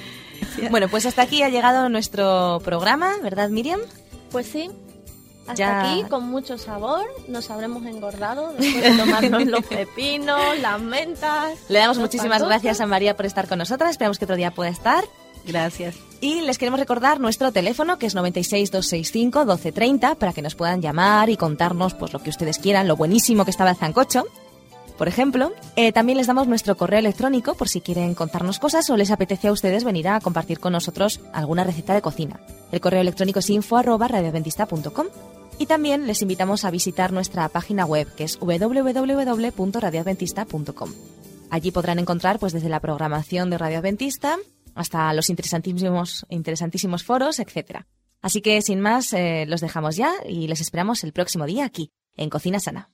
Bueno, 0.69 0.87
pues 0.89 1.05
hasta 1.05 1.21
aquí 1.23 1.41
ha 1.43 1.49
llegado 1.49 1.87
nuestro 1.89 2.61
programa, 2.63 3.13
¿verdad, 3.23 3.49
Miriam? 3.49 3.79
Pues 4.31 4.47
sí. 4.47 4.69
Hasta 5.41 5.53
Ya. 5.55 5.81
aquí, 5.91 6.03
con 6.09 6.29
mucho 6.29 6.57
sabor, 6.57 7.03
nos 7.27 7.49
habremos 7.49 7.85
engordado 7.85 8.53
después 8.57 8.83
de 8.83 8.97
tomarnos 9.03 9.45
los 9.47 9.65
pepinos, 9.69 10.39
las 10.61 10.79
mentas. 10.81 11.57
Le 11.67 11.79
damos 11.79 11.97
muchísimas 11.97 12.39
patosos. 12.39 12.49
gracias 12.49 12.79
a 12.81 12.85
María 12.85 13.15
por 13.17 13.25
estar 13.25 13.47
con 13.47 13.57
nosotras. 13.59 13.91
Esperamos 13.91 14.17
que 14.19 14.25
otro 14.25 14.35
día 14.37 14.51
pueda 14.51 14.69
estar. 14.69 15.03
Gracias. 15.45 15.95
Y 16.21 16.41
les 16.41 16.57
queremos 16.59 16.79
recordar 16.79 17.19
nuestro 17.19 17.51
teléfono, 17.51 17.97
que 17.97 18.05
es 18.05 18.15
96-265-1230, 18.15 20.15
para 20.17 20.33
que 20.33 20.41
nos 20.43 20.53
puedan 20.55 20.81
llamar 20.81 21.29
y 21.29 21.37
contarnos 21.37 21.95
pues 21.95 22.13
lo 22.13 22.19
que 22.21 22.29
ustedes 22.29 22.59
quieran, 22.59 22.87
lo 22.87 22.95
buenísimo 22.95 23.43
que 23.43 23.51
estaba 23.51 23.71
el 23.71 23.75
zancocho. 23.77 24.25
Por 25.01 25.07
ejemplo, 25.07 25.51
Eh, 25.75 25.91
también 25.93 26.19
les 26.19 26.27
damos 26.27 26.47
nuestro 26.47 26.77
correo 26.77 26.99
electrónico 26.99 27.55
por 27.55 27.67
si 27.67 27.81
quieren 27.81 28.13
contarnos 28.13 28.59
cosas 28.59 28.87
o 28.91 28.97
les 28.97 29.09
apetece 29.09 29.47
a 29.47 29.51
ustedes 29.51 29.83
venir 29.83 30.07
a 30.07 30.19
compartir 30.19 30.59
con 30.59 30.73
nosotros 30.73 31.21
alguna 31.33 31.63
receta 31.63 31.95
de 31.95 32.03
cocina. 32.03 32.39
El 32.71 32.81
correo 32.81 33.01
electrónico 33.01 33.39
es 33.39 33.49
info. 33.49 33.81
Y 35.57 35.65
también 35.65 36.05
les 36.05 36.21
invitamos 36.21 36.65
a 36.65 36.69
visitar 36.69 37.13
nuestra 37.13 37.49
página 37.49 37.83
web, 37.83 38.13
que 38.13 38.25
es 38.25 38.37
www.radioadventista.com. 38.39 40.93
Allí 41.49 41.71
podrán 41.71 41.97
encontrar, 41.97 42.37
pues, 42.37 42.53
desde 42.53 42.69
la 42.69 42.79
programación 42.79 43.49
de 43.49 43.57
Radio 43.57 43.79
Adventista 43.79 44.37
hasta 44.75 45.11
los 45.15 45.31
interesantísimos, 45.31 46.27
foros, 47.03 47.39
etcétera. 47.39 47.87
Así 48.21 48.43
que, 48.43 48.61
sin 48.61 48.79
más, 48.79 49.13
eh, 49.13 49.45
los 49.47 49.61
dejamos 49.61 49.95
ya 49.95 50.11
y 50.29 50.47
les 50.47 50.61
esperamos 50.61 51.03
el 51.03 51.11
próximo 51.11 51.47
día 51.47 51.65
aquí, 51.65 51.91
en 52.17 52.29
Cocina 52.29 52.59
Sana. 52.59 52.91